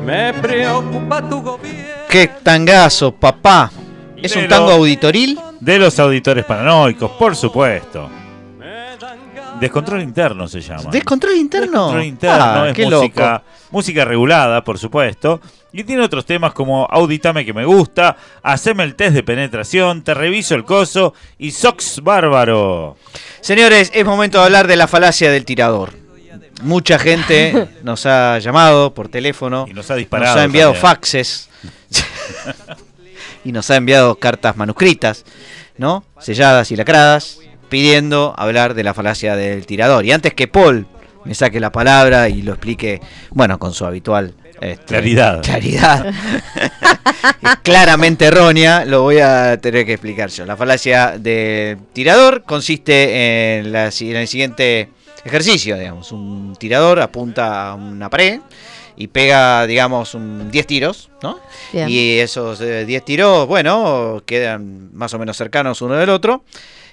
[0.06, 1.97] Me preocupa tu gobierno.
[2.08, 3.70] Qué tangazo, papá.
[4.16, 5.38] ¿Es un tango auditoril?
[5.60, 8.08] De los auditores paranoicos, por supuesto.
[9.60, 10.88] Descontrol interno se llama.
[10.90, 11.66] ¿Descontrol interno?
[11.86, 13.44] Descontrol interno Ah, es qué música, loco.
[13.72, 15.40] música regulada, por supuesto.
[15.72, 20.14] Y tiene otros temas como Auditame que me gusta, Haceme el test de penetración, Te
[20.14, 22.96] reviso el coso y Sox Bárbaro.
[23.40, 25.92] Señores, es momento de hablar de la falacia del tirador.
[26.62, 30.34] Mucha gente nos ha llamado por teléfono, Y nos ha disparado.
[30.34, 30.82] nos ha enviado también.
[30.82, 31.48] faxes
[33.44, 35.24] y nos ha enviado cartas manuscritas,
[35.76, 36.04] ¿no?
[36.18, 37.38] Selladas y lacradas,
[37.68, 40.04] pidiendo hablar de la falacia del tirador.
[40.04, 40.86] Y antes que Paul
[41.24, 43.00] me saque la palabra y lo explique,
[43.30, 45.42] bueno, con su habitual este, Claridad.
[45.42, 46.12] claridad,
[47.62, 50.46] claramente errónea, lo voy a tener que explicar yo.
[50.46, 54.88] La falacia del tirador consiste en, la en el siguiente
[55.24, 58.40] ejercicio, digamos, un tirador apunta a una pared
[58.96, 61.38] y pega, digamos, un 10 tiros, ¿no?
[61.72, 61.88] Bien.
[61.88, 66.42] Y esos eh, 10 tiros, bueno, quedan más o menos cercanos uno del otro.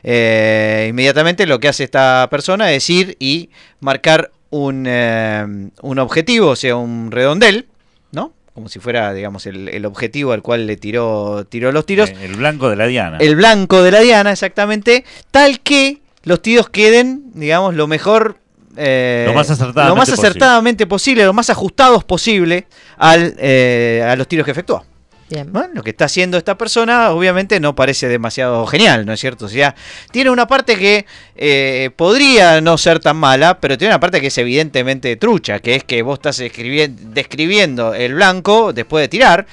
[0.03, 3.49] Eh, inmediatamente lo que hace esta persona es ir y
[3.79, 5.43] marcar un, eh,
[5.81, 7.65] un objetivo, o sea, un redondel,
[8.11, 8.31] ¿no?
[8.53, 12.11] Como si fuera, digamos, el, el objetivo al cual le tiró, tiró los tiros.
[12.11, 13.17] Eh, El blanco de la Diana.
[13.19, 18.37] El blanco de la diana, exactamente, tal que los tiros queden, digamos, lo mejor...
[18.75, 20.27] eh, Lo más acertadamente lo más posible.
[20.27, 22.67] acertadamente posible, lo más ajustados posible
[22.97, 24.83] al, eh, a los tiros que efectuó.
[25.27, 25.51] Bien.
[25.73, 29.45] Lo que está haciendo esta persona obviamente no parece demasiado genial, ¿no es cierto?
[29.45, 29.73] O sea,
[30.11, 34.27] tiene una parte que eh, podría no ser tan mala, pero tiene una parte que
[34.27, 39.47] es evidentemente trucha, que es que vos estás escribiendo, describiendo el blanco después de tirar,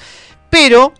[0.50, 0.92] pero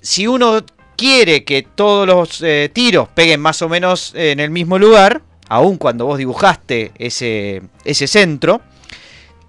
[0.00, 0.60] si uno
[0.96, 5.76] quiere que todos los eh, tiros peguen más o menos en el mismo lugar, aun
[5.76, 8.60] cuando vos dibujaste ese, ese centro,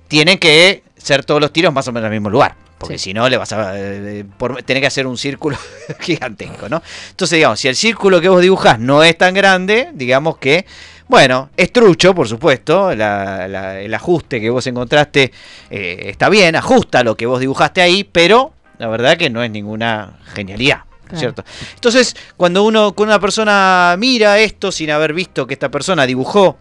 [0.07, 2.55] tienen que ser todos los tiros más o menos en el mismo lugar.
[2.77, 5.57] Porque si no, le vas a eh, por- tener que hacer un círculo
[5.99, 6.81] gigantesco, ¿no?
[7.09, 10.65] Entonces, digamos, si el círculo que vos dibujás no es tan grande, digamos que,
[11.07, 15.31] bueno, es trucho, por supuesto, la- la- el ajuste que vos encontraste
[15.71, 19.49] eh, está bien, ajusta lo que vos dibujaste ahí, pero la verdad que no es
[19.49, 20.81] ninguna genialidad.
[21.07, 21.19] Claro.
[21.19, 21.43] ¿Cierto?
[21.75, 26.57] Entonces, cuando uno con una persona mira esto sin haber visto que esta persona dibujó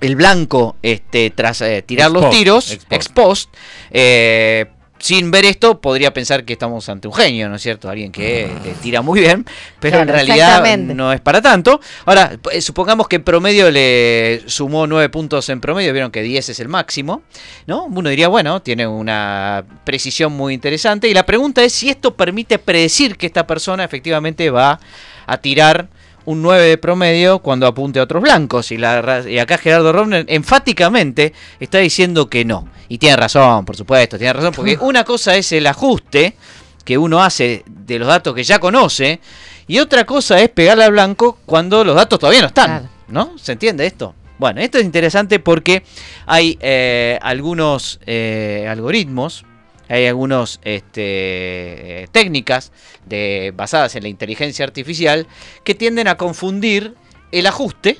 [0.00, 3.54] el blanco este, tras eh, tirar los tiros, ex post,
[3.90, 4.66] eh,
[5.04, 7.90] sin ver esto podría pensar que estamos ante un genio, ¿no es cierto?
[7.90, 9.44] Alguien que eh, tira muy bien,
[9.78, 11.78] pero en realidad no es para tanto.
[12.06, 16.48] Ahora, eh, supongamos que en promedio le sumó 9 puntos en promedio, vieron que 10
[16.48, 17.20] es el máximo,
[17.66, 17.84] ¿no?
[17.84, 21.06] Uno diría, bueno, tiene una precisión muy interesante.
[21.06, 24.80] Y la pregunta es si esto permite predecir que esta persona efectivamente va
[25.26, 25.88] a tirar
[26.26, 28.70] un 9 de promedio cuando apunte a otros blancos.
[28.72, 32.68] Y, la, y acá Gerardo Romner enfáticamente está diciendo que no.
[32.88, 36.36] Y tiene razón, por supuesto, tiene razón, porque una cosa es el ajuste
[36.84, 39.20] que uno hace de los datos que ya conoce,
[39.66, 42.90] y otra cosa es pegarle al blanco cuando los datos todavía no están.
[43.08, 43.38] ¿No?
[43.38, 44.14] ¿Se entiende esto?
[44.38, 45.84] Bueno, esto es interesante porque
[46.26, 49.44] hay eh, algunos eh, algoritmos,
[49.88, 52.72] hay algunas este, técnicas
[53.06, 55.26] de, basadas en la inteligencia artificial
[55.62, 56.94] que tienden a confundir
[57.32, 57.98] el ajuste,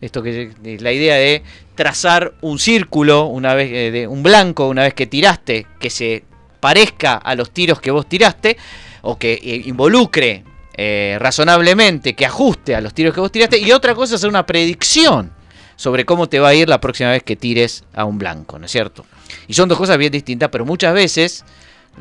[0.00, 1.42] esto que es la idea de
[1.74, 6.24] trazar un círculo, una vez eh, de un blanco, una vez que tiraste, que se
[6.60, 8.56] parezca a los tiros que vos tiraste,
[9.02, 10.44] o que eh, involucre
[10.76, 14.30] eh, razonablemente, que ajuste a los tiros que vos tiraste, y otra cosa es hacer
[14.30, 15.32] una predicción
[15.76, 18.66] sobre cómo te va a ir la próxima vez que tires a un blanco, ¿no
[18.66, 19.04] es cierto?
[19.46, 21.44] Y son dos cosas bien distintas, pero muchas veces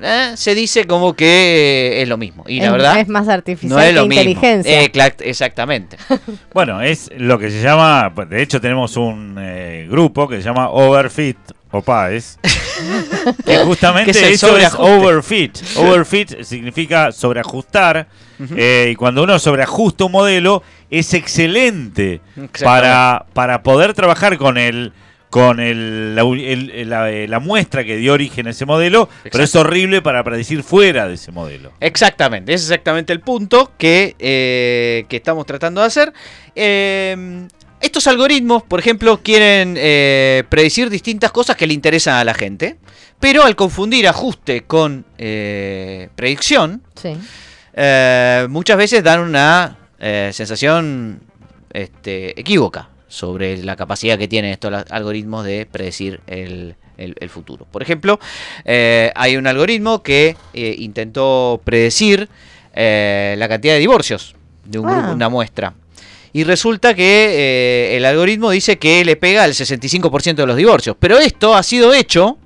[0.02, 2.44] eh, se dice como que es lo mismo.
[2.48, 4.22] Y la es, verdad, es más artificial no es que lo mismo.
[4.22, 4.82] inteligencia.
[4.84, 5.98] Eh, exactamente.
[6.54, 10.70] Bueno, es lo que se llama, de hecho tenemos un eh, grupo que se llama
[10.70, 11.38] Overfit
[11.72, 12.38] o PAES,
[13.46, 15.58] que justamente Que es el eso es overfit.
[15.78, 18.08] Overfit significa sobreajustar
[18.56, 20.62] eh, y cuando uno sobreajusta un modelo
[20.92, 22.22] es excelente
[22.64, 24.94] para, para poder trabajar con el
[25.34, 29.56] con el, la, el- la- la muestra que dio origen a ese modelo, pero es
[29.56, 31.72] horrible para predecir fuera de ese modelo.
[31.80, 36.14] Exactamente, ese es exactamente el punto que, eh, que estamos tratando de hacer.
[36.54, 37.48] Eh,
[37.82, 42.78] estos algoritmos, por ejemplo, quieren eh, predecir distintas cosas que le interesan a la gente,
[43.20, 47.18] pero al confundir ajuste con eh, predicción, Sí.
[47.74, 51.22] eh, muchas veces dan una eh, sensación
[51.74, 57.68] este, equívoca sobre la capacidad que tienen estos algoritmos de predecir el, el- el futuro.
[57.72, 58.20] Por ejemplo,
[58.66, 62.28] eh, hay un algoritmo que eh, intentó predecir
[62.74, 64.36] eh, la cantidad de divorcios
[64.66, 64.93] de un Ah.
[64.97, 65.74] grupo, una muestra.
[66.34, 70.95] Y resulta que el algoritmo dice que le pega al 65% de los divorcios.
[70.99, 72.39] Pero esto ha sido hecho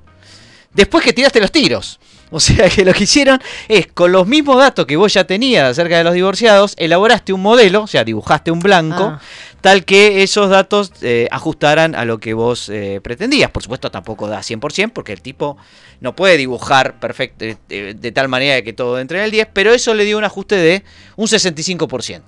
[0.73, 1.97] después que tiraste los tiros.
[2.29, 3.39] O sea que lo que hicieron
[3.69, 7.41] es, con los mismos datos que vos ya tenías acerca de los divorciados, elaboraste un
[7.41, 9.21] modelo, o sea, dibujaste un blanco, Ah.
[9.67, 13.51] Tal que esos datos eh, ajustaran a lo que vos eh, pretendías.
[13.51, 15.57] Por supuesto, tampoco da 100%, porque el tipo
[15.99, 19.49] no puede dibujar perfecto, eh, eh, de tal manera que todo entre en el 10,
[19.51, 20.85] pero eso le dio un ajuste de
[21.17, 22.21] un 65%.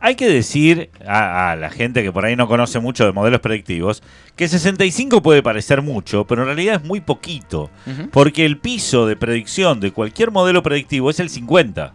[0.00, 3.40] Hay que decir a, a la gente que por ahí no conoce mucho de modelos
[3.40, 4.02] predictivos
[4.34, 7.68] que 65 puede parecer mucho, pero en realidad es muy poquito.
[8.12, 11.92] Porque el piso de predicción de cualquier modelo predictivo es el 50,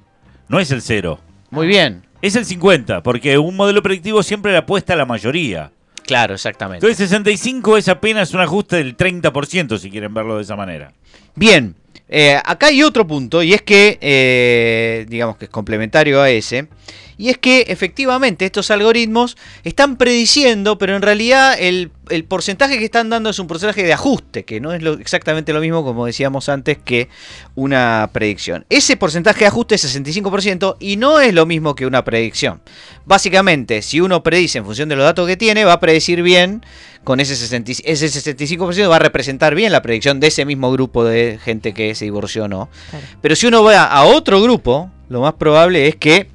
[0.50, 1.20] no es el 0.
[1.50, 2.04] Muy bien.
[2.24, 5.74] Es el 50, porque un modelo predictivo siempre le apuesta a la mayoría.
[6.06, 6.78] Claro, exactamente.
[6.78, 10.94] Entonces 65 es apenas un ajuste del 30%, si quieren verlo de esa manera.
[11.36, 11.76] Bien,
[12.08, 16.70] eh, acá hay otro punto y es que, eh, digamos que es complementario a ese,
[17.18, 22.86] y es que efectivamente estos algoritmos están prediciendo, pero en realidad el, el porcentaje que
[22.86, 26.06] están dando es un porcentaje de ajuste, que no es lo- exactamente lo mismo como
[26.06, 27.10] decíamos antes que
[27.56, 28.66] una predicción.
[28.70, 32.62] Ese porcentaje de ajuste es 65% y no es lo mismo que una predicción.
[33.06, 36.64] Básicamente, si uno predice en función de los datos que tiene, va a predecir bien
[37.04, 40.72] con ese, 60 y- ese 65% va a representar bien la predicción de ese mismo
[40.72, 42.70] grupo de gente que se divorció o no.
[42.90, 43.06] Claro.
[43.22, 46.28] Pero si uno va a otro grupo, lo más probable es que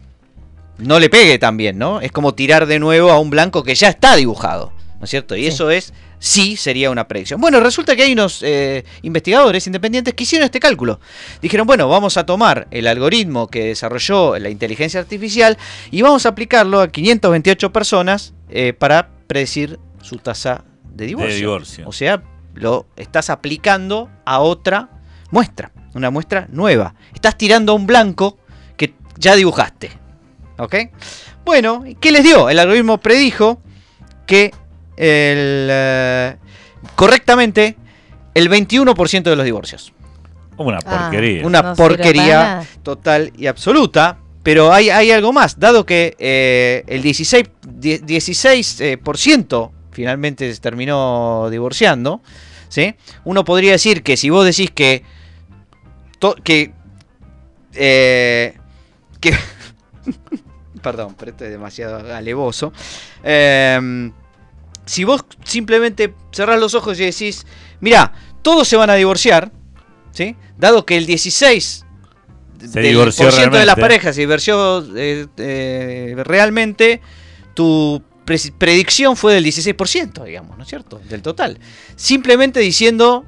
[0.78, 2.00] no le pegue tan bien, ¿no?
[2.00, 4.72] Es como tirar de nuevo a un blanco que ya está dibujado.
[4.98, 5.36] ¿no es cierto?
[5.36, 7.40] Y eso es, sí, sería una predicción.
[7.40, 10.98] Bueno, resulta que hay unos eh, investigadores independientes que hicieron este cálculo.
[11.40, 15.56] Dijeron, bueno, vamos a tomar el algoritmo que desarrolló la inteligencia artificial
[15.92, 20.64] y vamos a aplicarlo a 528 personas eh, para predecir su tasa
[20.94, 21.32] de divorcio.
[21.32, 21.88] De divorcio.
[21.88, 22.22] O sea,
[22.54, 24.90] lo estás aplicando a otra
[25.30, 26.94] muestra, una muestra nueva.
[27.14, 28.36] Estás tirando a un blanco
[28.76, 30.07] que ya dibujaste.
[30.58, 30.74] ¿Ok?
[31.44, 32.48] Bueno, ¿qué les dio?
[32.50, 33.60] El algoritmo predijo
[34.26, 34.46] que
[34.96, 36.36] el, eh,
[36.94, 37.76] correctamente
[38.34, 39.92] el 21% de los divorcios.
[40.56, 41.46] Una porquería.
[41.46, 44.18] Una No porquería total y absoluta.
[44.42, 49.72] Pero hay, hay algo más, dado que eh, el 16, die- 16% eh, por ciento
[49.90, 52.22] finalmente se terminó divorciando,
[52.68, 52.94] ¿sí?
[53.24, 55.02] uno podría decir que si vos decís que...
[56.20, 56.72] to- que,
[57.74, 58.56] eh,
[59.20, 59.32] que
[60.78, 62.72] perdón, pero esto es demasiado alevoso.
[63.22, 64.10] Eh,
[64.86, 67.46] si vos simplemente cerrás los ojos y decís,
[67.80, 68.12] mira,
[68.42, 69.50] todos se van a divorciar,
[70.12, 70.34] ¿sí?
[70.56, 71.84] Dado que el 16
[72.60, 73.80] Se del divorció por ciento de las realmente.
[73.82, 77.00] parejas se divorció eh, eh, realmente,
[77.54, 81.00] tu pre- predicción fue del 16%, digamos, ¿no es cierto?
[81.08, 81.58] Del total.
[81.96, 83.26] Simplemente diciendo,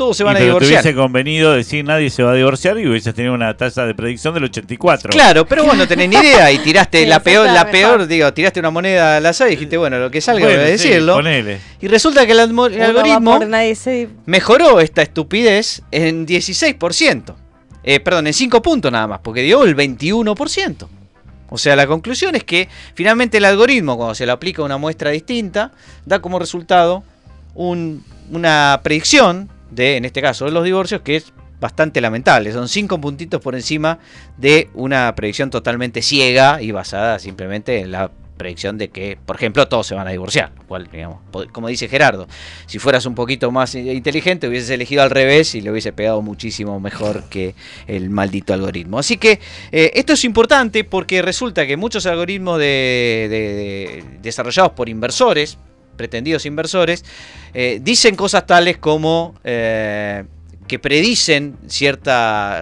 [0.00, 0.80] todos se van Y a pero te divorciar.
[0.82, 4.32] hubiese convenido decir nadie se va a divorciar y hubieses tenido una tasa de predicción
[4.32, 5.10] del 84.
[5.10, 8.32] Claro, pero vos no tenés ni idea y tiraste Sí, la peor, la peor, digo,
[8.32, 10.88] tiraste una moneda al azar y dijiste, bueno, lo que salga Bueno, voy a sí,
[10.88, 11.14] decirlo.
[11.16, 11.60] ponele.
[11.82, 17.34] y resulta que el, algoritmo por nadie se- mejoró esta estupidez en 16%.
[17.84, 20.88] Eh, perdón, en 5 puntos nada más, porque dio el 21%.
[21.50, 24.78] O sea, la conclusión es que finalmente el algoritmo, cuando se le aplica a una
[24.78, 25.72] muestra distinta,
[26.06, 27.02] da como resultado
[27.54, 32.52] un- una predicción de, en este caso, de los divorcios, que es bastante lamentable.
[32.52, 33.98] Son 5 puntitos por encima
[34.38, 39.68] de una predicción totalmente ciega y basada simplemente en la predicción de que, por ejemplo,
[39.68, 40.52] todos se van a divorciar.
[40.90, 41.20] digamos,
[41.52, 42.26] como dice Gerardo,
[42.64, 46.80] si fueras un poquito más inteligente, hubieses elegido al revés y le hubiese pegado muchísimo
[46.80, 47.54] mejor que
[47.86, 48.98] el maldito algoritmo.
[48.98, 49.40] Así que
[49.72, 55.58] eh, esto es importante porque resulta que muchos algoritmos de- desarrollados por inversores,
[56.00, 57.04] pretendidos inversores,
[57.52, 60.24] eh, dicen cosas tales como eh,
[60.66, 62.10] que predicen cierto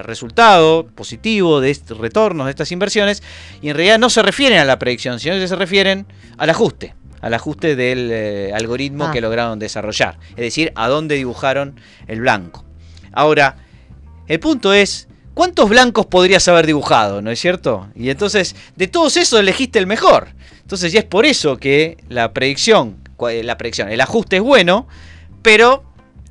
[0.03, 3.23] resultado positivo de estos retornos de estas inversiones
[3.63, 6.05] y en realidad no se refieren a la predicción, sino que se refieren
[6.37, 9.13] al ajuste, al ajuste del eh, algoritmo Ah.
[9.13, 11.79] que lograron desarrollar, es decir, a dónde dibujaron
[12.09, 12.65] el blanco.
[13.13, 13.55] Ahora,
[14.27, 17.87] el punto es, ¿cuántos blancos podrías haber dibujado, no es cierto?
[17.95, 20.29] Y entonces, de todos esos elegiste el mejor.
[20.63, 22.97] Entonces, ya es por eso que la predicción,
[23.43, 24.87] la predicción, el ajuste es bueno,
[25.43, 25.85] pero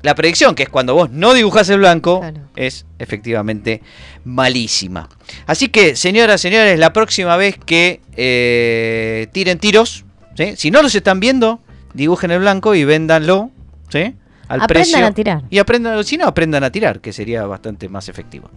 [0.03, 2.41] la predicción, que es cuando vos no dibujás el blanco, Claro.
[2.55, 3.81] es efectivamente
[4.25, 5.09] malísima.
[5.47, 10.53] Así que, señoras, señores, la próxima vez que eh, tiren tiros, ¿sí?
[10.55, 11.59] si no los están viendo,
[11.93, 13.49] dibujen el blanco y véndanlo,
[13.89, 14.15] ¿sí?
[14.47, 15.05] Al Aprendan precio.
[15.07, 15.43] a tirar.
[15.49, 18.49] Y aprendan, si no, aprendan a tirar, que sería bastante más efectivo.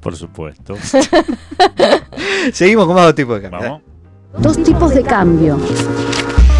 [0.00, 0.76] Por supuesto.
[2.52, 3.60] Seguimos con más dos tipos de cambio.
[3.70, 3.82] Vamos.
[4.38, 5.58] Dos tipos de cambio.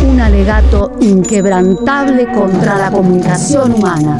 [0.04, 4.18] Un alegato inquebrantable contra la comunicación humana.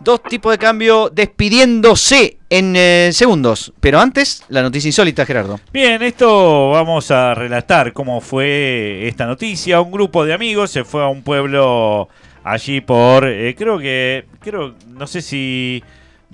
[0.00, 3.72] Dos tipos de cambio despidiéndose en eh, segundos.
[3.78, 5.60] Pero antes, la noticia insólita, Gerardo.
[5.72, 9.80] Bien, esto vamos a relatar cómo fue esta noticia.
[9.80, 12.08] Un grupo de amigos se fue a un pueblo
[12.42, 15.82] allí por, eh, creo que, creo, no sé si,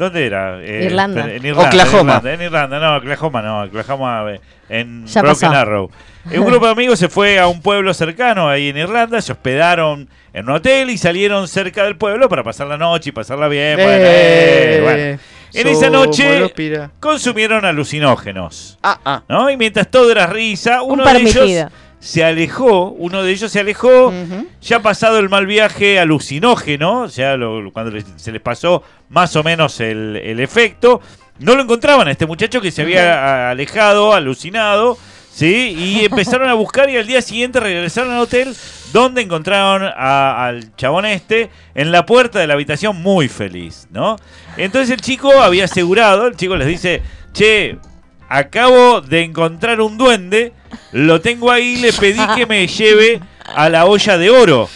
[0.00, 0.60] ¿dónde era?
[0.62, 1.30] Eh, Irlanda.
[1.32, 1.68] En Irlanda.
[1.68, 2.12] Oklahoma.
[2.14, 5.60] En Irlanda, en Irlanda, no, Oklahoma no, Oklahoma eh, en Ya Broken pasó.
[5.60, 5.90] Arrow.
[6.30, 9.32] Eh, Un grupo de amigos se fue a un pueblo cercano ahí en Irlanda, se
[9.32, 13.48] hospedaron en un hotel y salieron cerca del pueblo para pasar la noche y pasarla
[13.48, 13.76] bien.
[13.76, 15.20] bueno, eh, bueno.
[15.52, 16.52] En esa noche
[17.00, 18.78] consumieron alucinógenos.
[18.82, 19.22] Ah, ah.
[19.28, 19.50] ¿no?
[19.50, 21.70] Y mientras todo era risa, Un uno de ellos.
[22.00, 24.12] Se alejó, uno de ellos se alejó,
[24.62, 29.42] ya pasado el mal viaje alucinógeno, o sea, lo- cuando se les pasó más o
[29.42, 31.00] menos el, el efecto,
[31.38, 34.96] no lo encontraban a este muchacho que se había alejado, alucinado,
[35.30, 35.74] ¿sí?
[35.78, 38.54] Y empezaron a buscar y al día siguiente regresaron al hotel
[38.92, 44.16] donde encontraron a- al chabón este en la puerta de la habitación muy feliz, ¿no?
[44.56, 47.76] Entonces el chico había asegurado, el chico les dice, che,
[48.28, 50.52] acabo de encontrar un duende,
[50.92, 53.20] lo tengo ahí, le pedí que me lleve
[53.54, 54.68] a la olla de oro.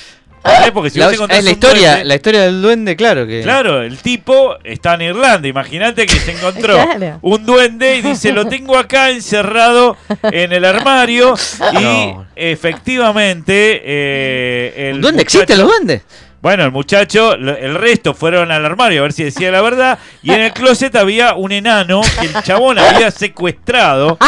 [0.42, 0.72] ¿Vale?
[0.72, 3.40] Porque si La- vos encontrás es la historia, duende- la historia del duende, claro que.
[3.40, 5.48] Claro, el tipo está en Irlanda.
[5.48, 7.18] Imagínate que se encontró Claro.
[7.22, 11.34] un duende y dice: Lo tengo acá encerrado en el armario.
[11.72, 12.26] Y No.
[12.36, 14.96] efectivamente, eh, el.
[14.96, 16.02] ¿Un duende muchacho- existen los duendes?
[16.42, 19.98] Bueno, el muchacho, el resto fueron al armario a ver si decía la verdad.
[20.22, 24.18] Y en el closet había un enano que el chabón había secuestrado.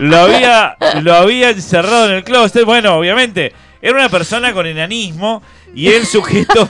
[0.00, 2.64] Lo había, lo había encerrado en el closet.
[2.64, 5.42] Bueno, obviamente, era una persona con enanismo
[5.74, 6.68] y el sujeto.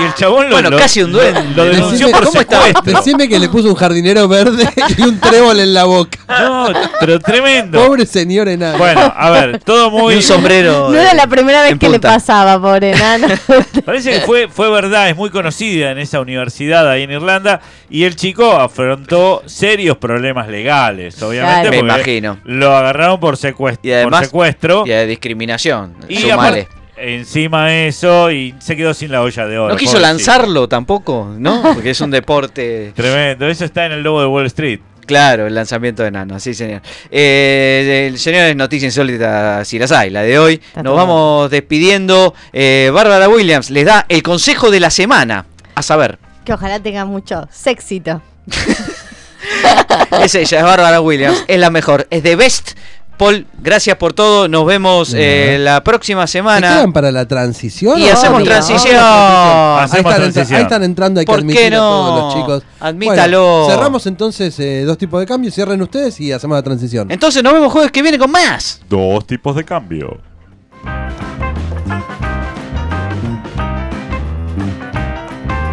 [0.00, 1.42] Y el chabón lo, Bueno, lo- casi un duende.
[1.56, 2.62] lo denunció por ¿Cómo está?
[2.62, 2.96] secuestro.
[2.98, 6.18] Decime que le puso un jardinero verde y un trébol en la boca.
[6.28, 6.68] No,
[7.00, 7.84] pero tremendo.
[7.84, 8.76] Pobre señor enano.
[8.78, 10.12] Bueno, a ver, todo muy.
[10.12, 10.90] Y un sombrero.
[10.90, 13.26] No era la primera vez que le pasaba, pobre enano.
[13.86, 17.60] Parece que fue, fue verdad, es muy conocida en esa universidad ahí en Irlanda.
[17.88, 21.62] Y el chico afrontó serios problemas legales, obviamente.
[21.62, 21.70] Claro.
[21.70, 22.38] Me imagino.
[22.44, 24.82] Lo agarraron por, secuest- Y además- por secuestro.
[24.86, 25.94] Y de discriminación.
[26.08, 26.32] Y sumale.
[26.62, 26.68] aparte,
[27.00, 29.74] encima de eso, y se quedó sin la olla de oro.
[29.74, 31.62] No quiso lanzarlo tampoco, ¿no?
[31.74, 32.92] Porque es un deporte.
[32.94, 34.80] Tremendo, eso está en el logo de Wall Street.
[35.06, 36.82] Claro, el lanzamiento de nano, sí señor.
[37.10, 40.60] Eh, el señor es noticia insólita si las hay, la de hoy.
[40.76, 40.94] Nos todo.
[40.96, 42.34] vamos despidiendo.
[42.52, 45.46] Eh, Bárbara Williams les da el consejo de la semana.
[45.74, 46.18] A saber,
[46.48, 48.22] que ojalá tenga mucho éxito.
[50.22, 52.70] es ella, es Bárbara Williams, es la mejor, es de Best.
[53.18, 54.46] Paul, gracias por todo.
[54.48, 56.68] Nos vemos eh, la próxima ¿Se semana.
[56.74, 57.98] quedan para la transición?
[58.00, 58.96] Y hacemos Obvio, transición.
[58.96, 60.56] Ahí Hacemos están, entra- transición.
[60.56, 61.82] ahí están entrando, hay que ¿Por qué admitir a no?
[61.82, 62.62] todos los chicos.
[62.80, 63.58] Admítalo.
[63.64, 67.10] Bueno, cerramos entonces eh, dos tipos de cambios, cierren ustedes y hacemos la transición.
[67.10, 68.80] Entonces nos vemos jueves que viene con más.
[68.88, 70.18] Dos tipos de cambio.